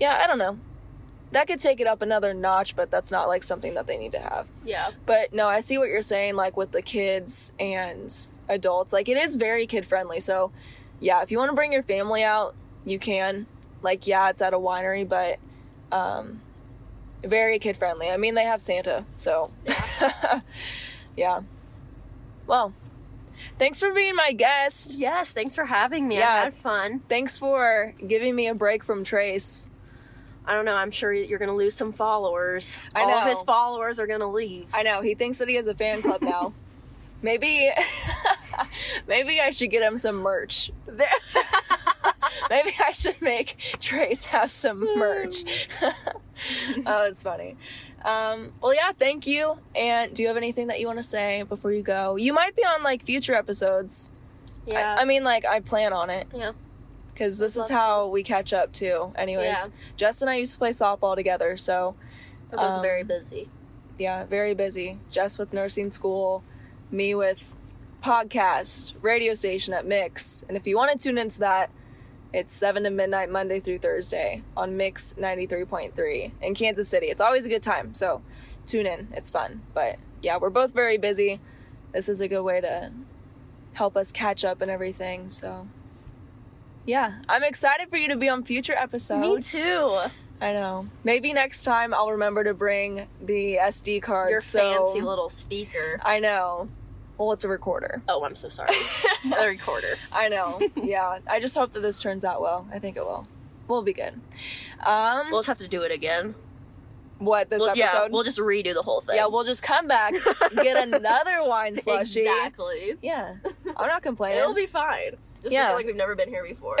yeah, 0.00 0.18
I 0.22 0.26
don't 0.26 0.38
know. 0.38 0.58
That 1.32 1.46
could 1.46 1.60
take 1.60 1.80
it 1.80 1.86
up 1.86 2.02
another 2.02 2.34
notch, 2.34 2.76
but 2.76 2.90
that's 2.90 3.10
not 3.10 3.26
like 3.26 3.42
something 3.42 3.74
that 3.74 3.86
they 3.86 3.96
need 3.96 4.12
to 4.12 4.20
have. 4.20 4.48
Yeah. 4.64 4.90
But 5.06 5.32
no, 5.32 5.48
I 5.48 5.60
see 5.60 5.78
what 5.78 5.88
you're 5.88 6.02
saying, 6.02 6.36
like 6.36 6.56
with 6.56 6.72
the 6.72 6.82
kids 6.82 7.52
and 7.58 8.14
adults. 8.48 8.92
Like 8.92 9.08
it 9.08 9.16
is 9.16 9.36
very 9.36 9.66
kid 9.66 9.86
friendly. 9.86 10.20
So 10.20 10.52
yeah, 11.00 11.22
if 11.22 11.30
you 11.30 11.38
want 11.38 11.50
to 11.50 11.54
bring 11.54 11.72
your 11.72 11.82
family 11.82 12.22
out, 12.22 12.54
you 12.84 12.98
can. 12.98 13.46
Like, 13.82 14.06
yeah, 14.06 14.28
it's 14.30 14.42
at 14.42 14.54
a 14.54 14.58
winery, 14.58 15.08
but 15.08 15.38
um 15.90 16.40
very 17.24 17.58
kid 17.58 17.76
friendly. 17.76 18.10
I 18.10 18.16
mean 18.16 18.34
they 18.34 18.44
have 18.44 18.60
Santa, 18.60 19.04
so 19.16 19.50
yeah. 21.16 21.40
Well, 22.46 22.74
thanks 23.58 23.80
for 23.80 23.92
being 23.92 24.16
my 24.16 24.32
guest. 24.32 24.98
Yes, 24.98 25.32
thanks 25.32 25.54
for 25.54 25.64
having 25.64 26.08
me. 26.08 26.18
Yeah. 26.18 26.30
I 26.30 26.36
had 26.40 26.54
fun. 26.54 27.00
Thanks 27.08 27.38
for 27.38 27.94
giving 28.06 28.34
me 28.34 28.48
a 28.48 28.54
break 28.54 28.84
from 28.84 29.04
Trace. 29.04 29.68
I 30.46 30.54
don't 30.54 30.64
know. 30.64 30.74
I'm 30.74 30.90
sure 30.90 31.12
you're 31.12 31.38
going 31.38 31.48
to 31.50 31.54
lose 31.54 31.74
some 31.74 31.92
followers. 31.92 32.78
I 32.94 33.02
All 33.02 33.08
know. 33.08 33.20
his 33.26 33.42
followers 33.42 34.00
are 34.00 34.06
going 34.06 34.20
to 34.20 34.26
leave. 34.26 34.66
I 34.74 34.82
know, 34.82 35.00
he 35.00 35.14
thinks 35.14 35.38
that 35.38 35.48
he 35.48 35.54
has 35.54 35.66
a 35.66 35.74
fan 35.74 36.02
club 36.02 36.22
now. 36.22 36.52
maybe 37.22 37.70
maybe 39.06 39.40
I 39.40 39.50
should 39.50 39.70
get 39.70 39.82
him 39.82 39.96
some 39.96 40.16
merch. 40.16 40.70
Maybe 42.50 42.70
I 42.84 42.92
should 42.92 43.20
make 43.22 43.56
Trace 43.78 44.26
have 44.26 44.50
some 44.50 44.80
merch. 44.98 45.44
oh, 45.82 47.06
it's 47.06 47.22
funny. 47.22 47.56
Um, 48.04 48.52
well, 48.60 48.74
yeah, 48.74 48.92
thank 48.98 49.26
you. 49.26 49.58
And 49.76 50.14
do 50.14 50.22
you 50.22 50.28
have 50.28 50.36
anything 50.36 50.66
that 50.66 50.80
you 50.80 50.86
want 50.86 50.98
to 50.98 51.02
say 51.04 51.44
before 51.44 51.72
you 51.72 51.82
go? 51.82 52.16
You 52.16 52.32
might 52.32 52.56
be 52.56 52.62
on 52.62 52.82
like 52.82 53.04
future 53.04 53.34
episodes. 53.34 54.10
yeah. 54.66 54.96
I, 54.98 55.02
I 55.02 55.04
mean, 55.04 55.24
like, 55.24 55.46
I 55.46 55.60
plan 55.60 55.92
on 55.92 56.10
it 56.10 56.26
yeah. 56.34 56.52
Because 57.12 57.38
this 57.38 57.56
is 57.56 57.68
how 57.68 58.06
we 58.08 58.22
catch 58.22 58.52
up 58.52 58.72
too. 58.72 59.12
Anyways, 59.16 59.44
Yeah. 59.56 59.66
Jess 59.96 60.20
and 60.22 60.30
I 60.30 60.36
used 60.36 60.52
to 60.52 60.58
play 60.58 60.70
softball 60.70 61.14
together, 61.14 61.56
so 61.56 61.94
We're 62.50 62.58
both 62.58 62.66
Um, 62.66 62.82
very 62.82 63.02
busy. 63.04 63.48
yeah, 63.98 64.24
very 64.24 64.54
busy. 64.54 64.98
Jess 65.10 65.38
with 65.38 65.52
nursing 65.52 65.88
school, 65.90 66.42
me 66.90 67.14
with 67.14 67.54
podcast, 68.02 68.94
radio 69.00 69.32
station 69.34 69.72
at 69.74 69.86
Mix. 69.86 70.44
And 70.48 70.56
if 70.56 70.66
you 70.66 70.76
want 70.76 70.92
to 70.92 70.98
tune 70.98 71.18
into 71.18 71.38
that, 71.40 71.70
it's 72.32 72.52
7 72.52 72.82
to 72.84 72.90
midnight 72.90 73.30
Monday 73.30 73.60
through 73.60 73.78
Thursday 73.78 74.42
on 74.56 74.76
Mix 74.76 75.14
93.3 75.18 76.32
in 76.40 76.54
Kansas 76.54 76.88
City. 76.88 77.06
It's 77.06 77.20
always 77.20 77.46
a 77.46 77.48
good 77.48 77.62
time, 77.62 77.94
so 77.94 78.22
tune 78.66 78.86
in. 78.86 79.08
It's 79.12 79.30
fun. 79.30 79.62
But 79.74 79.96
yeah, 80.22 80.38
we're 80.38 80.50
both 80.50 80.72
very 80.72 80.96
busy. 80.98 81.40
This 81.92 82.08
is 82.08 82.20
a 82.20 82.28
good 82.28 82.42
way 82.42 82.60
to 82.60 82.90
help 83.74 83.96
us 83.96 84.12
catch 84.12 84.44
up 84.44 84.60
and 84.62 84.70
everything, 84.70 85.28
so 85.28 85.68
yeah, 86.86 87.18
I'm 87.28 87.42
excited 87.44 87.88
for 87.90 87.96
you 87.96 88.08
to 88.08 88.16
be 88.16 88.28
on 88.28 88.44
future 88.44 88.74
episodes. 88.76 89.54
Me 89.54 89.62
too. 89.62 89.98
I 90.40 90.52
know. 90.52 90.88
Maybe 91.04 91.32
next 91.32 91.62
time 91.64 91.94
I'll 91.94 92.10
remember 92.10 92.42
to 92.44 92.52
bring 92.54 93.06
the 93.24 93.58
SD 93.62 94.02
card. 94.02 94.30
Your 94.30 94.40
so 94.40 94.84
fancy 94.84 95.00
little 95.00 95.28
speaker. 95.28 96.00
I 96.02 96.18
know. 96.18 96.68
Well, 97.18 97.30
it's 97.32 97.44
a 97.44 97.48
recorder. 97.48 98.02
Oh, 98.08 98.24
I'm 98.24 98.34
so 98.34 98.48
sorry. 98.48 98.74
a 99.38 99.46
recorder. 99.46 99.94
I 100.12 100.28
know. 100.28 100.60
yeah. 100.74 101.18
I 101.30 101.38
just 101.38 101.56
hope 101.56 101.72
that 101.74 101.80
this 101.80 102.00
turns 102.02 102.24
out 102.24 102.40
well. 102.40 102.66
I 102.72 102.80
think 102.80 102.96
it 102.96 103.04
will. 103.04 103.28
We'll 103.68 103.82
be 103.82 103.92
good. 103.92 104.14
Um, 104.84 105.28
We'll 105.30 105.38
just 105.40 105.48
have 105.48 105.58
to 105.58 105.68
do 105.68 105.82
it 105.82 105.92
again. 105.92 106.34
what 107.18 107.48
this 107.48 107.60
Well, 107.60 107.68
episode? 107.70 107.84
yeah, 107.84 108.08
we'll 108.10 108.24
just 108.24 108.38
redo 108.38 108.74
the 108.74 108.82
whole 108.82 109.00
thing. 109.02 109.14
yeah, 109.14 109.26
we'll 109.26 109.44
just 109.44 109.62
come 109.62 109.86
back, 109.86 110.12
get 110.56 110.76
another 110.88 111.44
wine 111.44 111.76
slushy. 111.80 112.22
Exactly. 112.22 112.94
Yeah, 113.00 113.34
I'm 113.76 113.86
not 113.86 114.02
complaining. 114.02 114.38
It'll 114.38 114.54
be 114.54 114.66
fine. 114.66 115.12
Just 115.42 115.52
Yeah. 115.52 115.72
like 115.72 115.86
we've 115.86 115.96
never 115.96 116.14
been 116.14 116.28
here 116.28 116.44
before. 116.44 116.76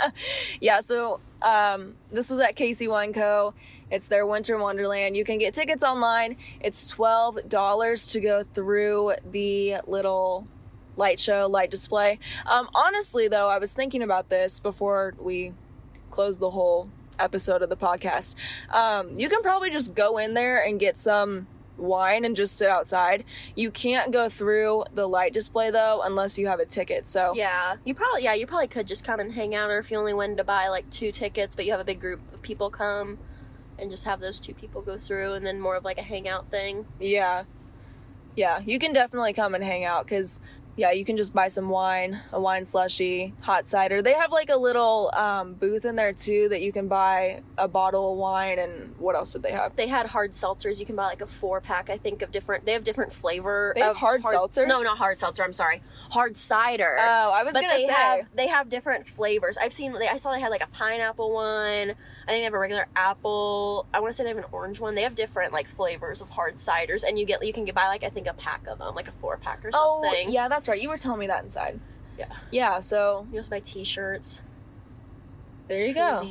yeah, 0.60 0.80
so 0.80 1.20
um, 1.42 1.94
this 2.10 2.30
was 2.30 2.40
at 2.40 2.56
KC 2.56 2.88
Wine 2.88 3.12
Co. 3.12 3.54
It's 3.90 4.08
their 4.08 4.26
Winter 4.26 4.58
Wonderland. 4.58 5.16
You 5.16 5.24
can 5.24 5.38
get 5.38 5.54
tickets 5.54 5.82
online. 5.82 6.36
It's 6.60 6.88
twelve 6.88 7.48
dollars 7.48 8.06
to 8.08 8.20
go 8.20 8.42
through 8.42 9.14
the 9.30 9.76
little 9.86 10.46
light 10.96 11.20
show, 11.20 11.46
light 11.46 11.70
display. 11.70 12.18
Um, 12.46 12.68
honestly, 12.74 13.28
though, 13.28 13.48
I 13.50 13.58
was 13.58 13.74
thinking 13.74 14.02
about 14.02 14.28
this 14.30 14.60
before 14.60 15.14
we 15.18 15.52
close 16.10 16.38
the 16.38 16.50
whole 16.50 16.88
episode 17.18 17.62
of 17.62 17.68
the 17.70 17.76
podcast. 17.76 18.34
Um, 18.70 19.16
you 19.16 19.28
can 19.28 19.42
probably 19.42 19.70
just 19.70 19.94
go 19.94 20.18
in 20.18 20.34
there 20.34 20.62
and 20.62 20.78
get 20.80 20.98
some 20.98 21.46
wine 21.76 22.24
and 22.24 22.36
just 22.36 22.56
sit 22.56 22.68
outside. 22.68 23.24
You 23.54 23.70
can't 23.70 24.12
go 24.12 24.28
through 24.28 24.84
the 24.94 25.06
light 25.06 25.32
display 25.32 25.70
though 25.70 26.02
unless 26.04 26.38
you 26.38 26.46
have 26.46 26.60
a 26.60 26.66
ticket. 26.66 27.06
So 27.06 27.34
yeah, 27.34 27.76
you 27.84 27.94
probably 27.94 28.24
yeah 28.24 28.34
you 28.34 28.46
probably 28.46 28.68
could 28.68 28.86
just 28.86 29.04
come 29.04 29.20
and 29.20 29.32
hang 29.32 29.54
out, 29.54 29.70
or 29.70 29.78
if 29.78 29.90
you 29.90 29.98
only 29.98 30.14
wanted 30.14 30.36
to 30.38 30.44
buy 30.44 30.68
like 30.68 30.88
two 30.90 31.12
tickets, 31.12 31.54
but 31.56 31.64
you 31.64 31.72
have 31.72 31.80
a 31.80 31.84
big 31.84 32.00
group 32.00 32.20
of 32.32 32.42
people 32.42 32.70
come, 32.70 33.18
and 33.78 33.90
just 33.90 34.04
have 34.04 34.20
those 34.20 34.40
two 34.40 34.54
people 34.54 34.82
go 34.82 34.98
through, 34.98 35.32
and 35.34 35.46
then 35.46 35.60
more 35.60 35.76
of 35.76 35.84
like 35.84 35.98
a 35.98 36.02
hangout 36.02 36.50
thing. 36.50 36.86
Yeah. 37.00 37.44
Yeah, 38.34 38.60
you 38.66 38.78
can 38.78 38.92
definitely 38.92 39.32
come 39.32 39.54
and 39.54 39.64
hang 39.64 39.86
out 39.86 40.04
because 40.04 40.40
yeah, 40.76 40.90
you 40.90 41.04
can 41.06 41.16
just 41.16 41.32
buy 41.32 41.48
some 41.48 41.70
wine, 41.70 42.20
a 42.32 42.40
wine 42.40 42.66
slushy, 42.66 43.32
hot 43.40 43.64
cider. 43.64 44.02
They 44.02 44.12
have 44.12 44.30
like 44.30 44.50
a 44.50 44.56
little 44.56 45.10
um, 45.14 45.54
booth 45.54 45.86
in 45.86 45.96
there 45.96 46.12
too 46.12 46.48
that 46.50 46.60
you 46.60 46.70
can 46.70 46.86
buy 46.86 47.42
a 47.56 47.66
bottle 47.66 48.12
of 48.12 48.18
wine 48.18 48.58
and 48.58 48.94
what 48.98 49.16
else 49.16 49.32
did 49.32 49.42
they 49.42 49.52
have? 49.52 49.74
They 49.76 49.88
had 49.88 50.06
hard 50.06 50.32
seltzers. 50.32 50.78
You 50.78 50.84
can 50.84 50.94
buy 50.94 51.06
like 51.06 51.22
a 51.22 51.26
four 51.26 51.62
pack, 51.62 51.88
I 51.88 51.96
think, 51.96 52.20
of 52.20 52.30
different. 52.30 52.66
They 52.66 52.72
have 52.72 52.84
different 52.84 53.12
flavor. 53.12 53.72
They 53.74 53.80
have 53.80 53.92
of 53.92 53.96
hard 53.96 54.22
seltzers? 54.22 54.68
No, 54.68 54.82
not 54.82 54.98
hard 54.98 55.18
seltzer. 55.18 55.42
I'm 55.42 55.54
sorry, 55.54 55.82
hard 56.10 56.36
cider. 56.36 56.98
Oh, 57.00 57.32
I 57.34 57.42
was 57.42 57.54
but 57.54 57.62
gonna 57.62 57.74
they 57.74 57.86
say. 57.86 57.92
have 57.92 58.26
they 58.34 58.48
have 58.48 58.68
different 58.68 59.06
flavors. 59.06 59.56
I've 59.56 59.72
seen. 59.72 59.96
I 59.96 60.18
saw 60.18 60.32
they 60.32 60.40
had 60.40 60.50
like 60.50 60.62
a 60.62 60.68
pineapple 60.68 61.32
one. 61.32 61.46
I 61.46 61.84
think 61.92 61.96
they 62.26 62.42
have 62.42 62.54
a 62.54 62.58
regular 62.58 62.86
apple. 62.94 63.86
I 63.94 64.00
want 64.00 64.12
to 64.12 64.16
say 64.16 64.24
they 64.24 64.30
have 64.30 64.38
an 64.38 64.44
orange 64.52 64.78
one. 64.80 64.94
They 64.94 65.02
have 65.02 65.14
different 65.14 65.54
like 65.54 65.68
flavors 65.68 66.20
of 66.20 66.28
hard 66.28 66.56
ciders, 66.56 67.02
and 67.02 67.18
you 67.18 67.24
get 67.24 67.44
you 67.44 67.52
can 67.54 67.64
get 67.64 67.74
buy 67.74 67.88
like 67.88 68.04
I 68.04 68.10
think 68.10 68.26
a 68.26 68.34
pack 68.34 68.66
of 68.66 68.78
them, 68.78 68.94
like 68.94 69.08
a 69.08 69.12
four 69.12 69.38
pack 69.38 69.64
or 69.64 69.72
something. 69.72 69.80
Oh, 69.80 70.02
something. 70.02 70.30
yeah, 70.30 70.48
that's 70.48 70.65
right. 70.68 70.80
You 70.80 70.88
were 70.88 70.96
telling 70.98 71.20
me 71.20 71.26
that 71.28 71.42
inside. 71.44 71.80
yeah. 72.18 72.26
Yeah, 72.50 72.80
so 72.80 73.26
You 73.32 73.38
also 73.38 73.50
buy 73.50 73.60
T-shirts. 73.60 74.42
there 75.68 75.84
you 75.86 75.94
go. 75.94 76.22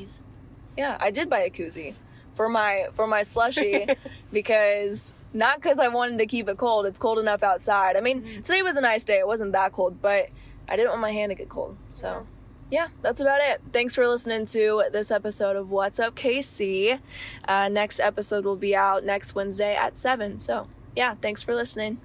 Yeah, 0.78 0.98
I 1.00 1.12
did 1.12 1.30
buy 1.30 1.40
a 1.42 1.50
koozie 1.50 1.94
for 2.34 2.50
my 2.50 2.88
for 2.94 3.08
my 3.08 3.24
slushy 3.24 3.88
because 4.34 5.14
not 5.34 5.58
because 5.62 5.80
I 5.80 5.88
wanted 5.88 6.18
to 6.20 6.26
keep 6.26 6.48
it 6.50 6.58
cold. 6.58 6.86
It's 6.86 7.00
cold 7.00 7.20
enough 7.20 7.44
outside. 7.44 7.96
I 7.98 8.02
mean, 8.02 8.22
Mm-hmm. 8.24 8.42
today 8.42 8.62
was 8.62 8.78
a 8.78 8.82
nice 8.82 9.04
day. 9.04 9.20
It 9.20 9.28
wasn't 9.28 9.52
that 9.54 9.72
cold, 9.74 10.02
but 10.02 10.28
I 10.68 10.76
didn't 10.76 10.90
want 10.90 11.02
my 11.02 11.12
hand 11.12 11.30
to 11.32 11.36
get 11.36 11.48
cold. 11.50 11.78
So, 11.94 12.26
yeah, 12.72 12.88
that's 13.02 13.22
about 13.22 13.40
it. 13.42 13.62
Thanks 13.72 13.94
for 13.96 14.08
listening 14.08 14.46
to 14.48 14.84
this 14.92 15.12
episode 15.12 15.56
of 15.56 15.70
What's 15.70 16.00
Up 16.00 16.16
KC. 16.16 17.00
Uh, 17.48 17.70
next 17.70 18.00
episode 18.00 18.44
will 18.46 18.56
be 18.56 18.76
out 18.76 19.04
next 19.06 19.36
Wednesday 19.36 19.76
at 19.76 19.96
seven. 19.96 20.40
So, 20.40 20.68
yeah, 20.96 21.16
thanks 21.22 21.42
for 21.44 21.54
listening. 21.54 22.00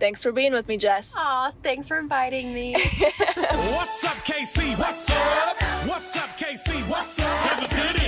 Thanks 0.00 0.22
for 0.22 0.32
being 0.32 0.52
with 0.52 0.68
me, 0.68 0.76
Jess. 0.76 1.14
Aw, 1.18 1.52
thanks 1.62 1.88
for 1.88 1.98
inviting 1.98 2.52
me. 2.52 2.72
What's 3.36 4.04
up, 4.04 4.16
KC? 4.24 4.78
What's 4.78 5.08
up? 5.10 5.56
What's 5.88 6.16
up, 6.16 6.28
KC? 6.38 6.86
What's 6.88 7.18
up? 7.18 7.40
Kansas 7.48 7.70
City. 7.70 8.03